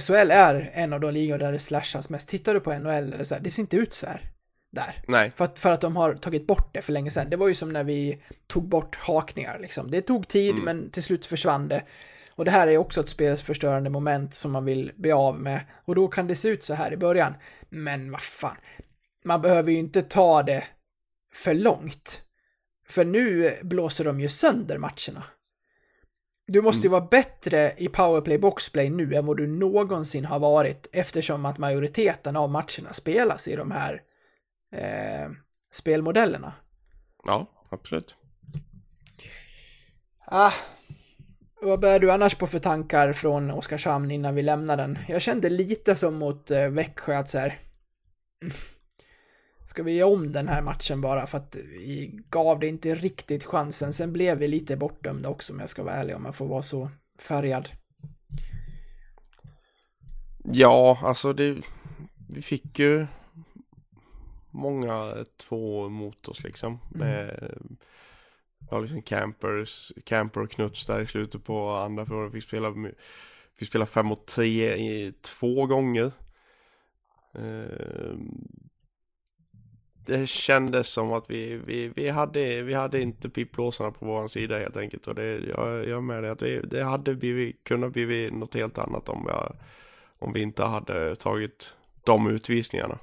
SHL 0.00 0.30
är 0.30 0.70
en 0.74 0.92
av 0.92 1.00
de 1.00 1.10
ligor 1.10 1.38
där 1.38 1.52
det 1.52 1.58
slashas 1.58 2.10
mest. 2.10 2.28
Tittar 2.28 2.54
du 2.54 2.60
på 2.60 2.72
NHL, 2.74 3.12
eller 3.12 3.24
så 3.24 3.34
här, 3.34 3.42
det 3.42 3.50
ser 3.50 3.62
inte 3.62 3.76
ut 3.76 3.94
så 3.94 4.06
här 4.06 4.30
där. 4.70 5.02
Nej, 5.08 5.32
För 5.36 5.44
att, 5.44 5.58
för 5.58 5.72
att 5.72 5.80
de 5.80 5.96
har 5.96 6.14
tagit 6.14 6.46
bort 6.46 6.74
det 6.74 6.82
för 6.82 6.92
länge 6.92 7.10
sedan. 7.10 7.30
Det 7.30 7.36
var 7.36 7.48
ju 7.48 7.54
som 7.54 7.72
när 7.72 7.84
vi 7.84 8.22
tog 8.46 8.68
bort 8.68 8.96
hakningar 8.96 9.58
liksom. 9.58 9.90
Det 9.90 10.02
tog 10.02 10.28
tid 10.28 10.52
Mm. 10.52 10.64
men 10.64 10.90
till 10.90 11.02
slut 11.02 11.26
försvann 11.26 11.68
det. 11.68 11.84
Och 12.34 12.44
det 12.44 12.50
här 12.50 12.68
är 12.68 12.78
också 12.78 13.00
ett 13.00 13.08
spelförstörande 13.08 13.90
moment 13.90 14.34
som 14.34 14.52
man 14.52 14.64
vill 14.64 14.92
bli 14.96 15.12
av 15.12 15.40
med. 15.40 15.60
Och 15.84 15.94
då 15.94 16.08
kan 16.08 16.26
det 16.26 16.36
se 16.36 16.48
ut 16.48 16.64
så 16.64 16.74
här 16.74 16.92
i 16.92 16.96
början. 16.96 17.34
Men 17.68 18.10
vad 18.10 18.22
fan. 18.22 18.56
Man 19.24 19.42
behöver 19.42 19.72
ju 19.72 19.78
inte 19.78 20.02
ta 20.02 20.42
det 20.42 20.64
för 21.32 21.54
långt. 21.54 22.22
För 22.86 23.04
nu 23.04 23.56
blåser 23.62 24.04
de 24.04 24.20
ju 24.20 24.28
sönder 24.28 24.78
matcherna. 24.78 25.24
Du 26.50 26.62
måste 26.62 26.82
ju 26.82 26.88
vara 26.88 27.00
bättre 27.10 27.74
i 27.76 27.88
powerplay 27.88 28.38
boxplay 28.38 28.90
nu 28.90 29.14
än 29.14 29.26
vad 29.26 29.36
du 29.36 29.46
någonsin 29.46 30.24
har 30.24 30.38
varit 30.38 30.86
eftersom 30.92 31.44
att 31.44 31.58
majoriteten 31.58 32.36
av 32.36 32.50
matcherna 32.50 32.92
spelas 32.92 33.48
i 33.48 33.56
de 33.56 33.70
här 33.70 34.02
eh, 34.72 35.30
spelmodellerna. 35.72 36.52
ja, 37.24 37.46
absolut. 37.68 38.14
Ah, 40.24 40.52
vad 41.60 41.80
bär 41.80 42.00
du 42.00 42.12
annars 42.12 42.34
på 42.34 42.46
för 42.46 42.58
tankar 42.58 43.12
från 43.12 43.50
Oskarshamn 43.50 44.10
innan 44.10 44.34
vi 44.34 44.42
lämnar 44.42 44.76
den? 44.76 44.98
Jag 45.08 45.22
kände 45.22 45.50
lite 45.50 45.96
som 45.96 46.14
mot 46.14 46.50
eh, 46.50 46.68
Växjö 46.68 47.18
att 47.18 47.30
så 47.30 47.38
här, 47.38 47.58
mm, 48.42 48.54
Ska 49.68 49.82
vi 49.82 49.92
göra 49.92 50.10
om 50.10 50.32
den 50.32 50.48
här 50.48 50.62
matchen 50.62 51.00
bara 51.00 51.26
för 51.26 51.38
att 51.38 51.56
vi 51.56 52.20
gav 52.30 52.60
det 52.60 52.66
inte 52.66 52.94
riktigt 52.94 53.44
chansen. 53.44 53.92
Sen 53.92 54.12
blev 54.12 54.38
vi 54.38 54.48
lite 54.48 54.76
bortdömda 54.76 55.28
också 55.28 55.52
om 55.52 55.60
jag 55.60 55.68
ska 55.68 55.82
vara 55.82 55.94
ärlig 55.94 56.16
om 56.16 56.24
jag 56.24 56.34
får 56.34 56.46
vara 56.46 56.62
så 56.62 56.90
färgad. 57.18 57.68
Ja, 60.44 61.00
alltså 61.02 61.32
det, 61.32 61.56
vi 62.28 62.42
fick 62.42 62.78
ju 62.78 63.06
många 64.50 65.14
två 65.36 65.88
mot 65.88 66.28
oss 66.28 66.44
liksom. 66.44 66.78
Med, 66.90 67.50
ja, 68.70 68.78
liksom 68.78 69.02
campers, 69.02 69.92
camper 70.04 70.40
och 70.40 70.50
knuts 70.50 70.86
där 70.86 71.00
i 71.00 71.06
slutet 71.06 71.44
på 71.44 71.70
andra 71.70 72.06
förra. 72.06 72.28
Vi 72.28 72.40
spelade, 72.40 72.92
vi 73.58 73.66
spelade 73.66 73.90
fem 73.90 74.06
mot 74.06 74.26
tre 74.26 74.74
i 74.76 75.12
två 75.22 75.66
gånger. 75.66 76.12
Eh, 77.34 78.16
det 80.08 80.26
kändes 80.26 80.88
som 80.88 81.12
att 81.12 81.30
vi, 81.30 81.60
vi, 81.64 81.88
vi, 81.88 82.08
hade, 82.08 82.62
vi 82.62 82.74
hade 82.74 83.00
inte 83.00 83.28
pipblåsarna 83.28 83.90
på 83.90 84.06
vår 84.06 84.26
sida 84.26 84.58
helt 84.58 84.76
enkelt. 84.76 85.06
Och 85.06 85.14
det, 85.14 85.38
jag, 85.38 85.88
jag 85.88 86.02
med 86.02 86.22
det 86.22 86.32
att 86.32 86.42
vi, 86.42 86.60
det 86.60 86.82
hade 86.84 87.14
blivit, 87.14 87.64
kunnat 87.64 87.92
blivit 87.92 88.32
något 88.32 88.54
helt 88.54 88.78
annat 88.78 89.08
om 89.08 89.26
jag 89.28 89.56
om 90.18 90.32
vi 90.32 90.42
inte 90.42 90.64
hade 90.64 91.16
tagit 91.16 91.76
de 92.04 92.30
utvisningarna. 92.30 92.98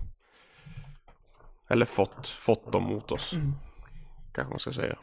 Eller 1.67 1.85
fått, 1.85 2.27
fått 2.27 2.71
dem 2.71 2.83
mot 2.83 3.11
oss. 3.11 3.35
Kanske 4.33 4.51
man 4.51 4.59
ska 4.59 4.71
säga. 4.71 4.97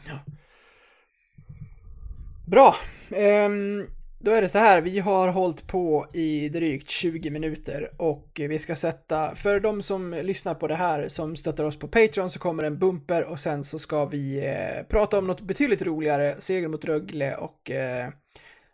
Bra. 2.47 2.77
Ehm, 3.11 3.87
då 4.23 4.31
är 4.31 4.43
det 4.43 4.49
så 4.49 4.59
här, 4.59 4.81
vi 4.81 4.99
har 4.99 5.29
hållit 5.29 5.67
på 5.67 6.07
i 6.13 6.49
drygt 6.49 6.91
20 6.91 7.31
minuter 7.31 7.91
och 7.97 8.31
vi 8.35 8.59
ska 8.59 8.77
sätta, 8.77 9.35
för 9.35 9.61
de 9.61 9.83
som 9.83 10.11
lyssnar 10.23 10.55
på 10.55 10.69
det 10.69 10.75
här 10.75 11.09
som 11.09 11.37
stöttar 11.37 11.65
oss 11.65 11.79
på 11.79 11.89
Patreon 11.89 12.31
så 12.31 12.39
kommer 12.39 12.63
en 12.63 12.79
bumper 12.79 13.25
och 13.25 13.39
sen 13.39 13.65
så 13.65 13.79
ska 13.79 14.05
vi 14.05 14.47
eh, 14.47 14.87
prata 14.89 15.19
om 15.19 15.27
något 15.27 15.41
betydligt 15.41 15.83
roligare, 15.83 16.35
seger 16.39 16.69
mot 16.69 16.85
Rögle 16.85 17.37
och 17.37 17.71
eh, 17.71 18.09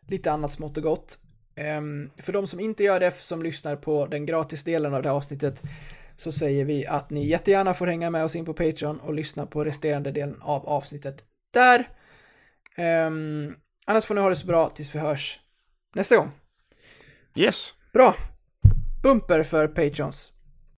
lite 0.09 0.33
annat 0.33 0.53
smått 0.53 0.77
och 0.77 0.83
gott. 0.83 1.19
Um, 1.79 2.11
för 2.19 2.33
de 2.33 2.47
som 2.47 2.61
inte 2.61 2.85
gör 2.85 3.01
det, 3.01 3.15
som 3.17 3.43
lyssnar 3.43 3.77
på 3.77 4.07
den 4.07 4.27
gratis 4.27 4.65
delen 4.65 4.95
av 4.95 5.03
det 5.03 5.09
här 5.09 5.17
avsnittet, 5.17 5.63
så 6.17 6.33
säger 6.33 6.65
vi 6.65 6.87
att 6.87 7.11
ni 7.11 7.27
jättegärna 7.27 7.75
får 7.75 7.87
hänga 7.87 8.11
med 8.11 8.25
oss 8.25 8.37
in 8.37 8.45
på 8.45 8.55
Patreon 8.55 9.01
och 9.01 9.15
lyssna 9.15 9.47
på 9.47 9.65
resterande 9.65 10.11
delen 10.11 10.43
av 10.43 10.69
avsnittet 10.69 11.25
där. 11.53 11.89
Um, 13.07 13.55
annars 13.89 14.05
får 14.05 14.15
ni 14.15 14.21
ha 14.21 14.29
det 14.29 14.37
så 14.37 14.47
bra 14.47 14.71
tills 14.71 14.95
vi 14.95 14.99
hörs 14.99 15.41
nästa 15.95 16.17
gång. 16.17 16.31
Yes. 17.35 17.75
Bra! 17.93 18.15
Bumper 19.03 19.43
för 19.43 19.69
Patreons. 19.69 20.33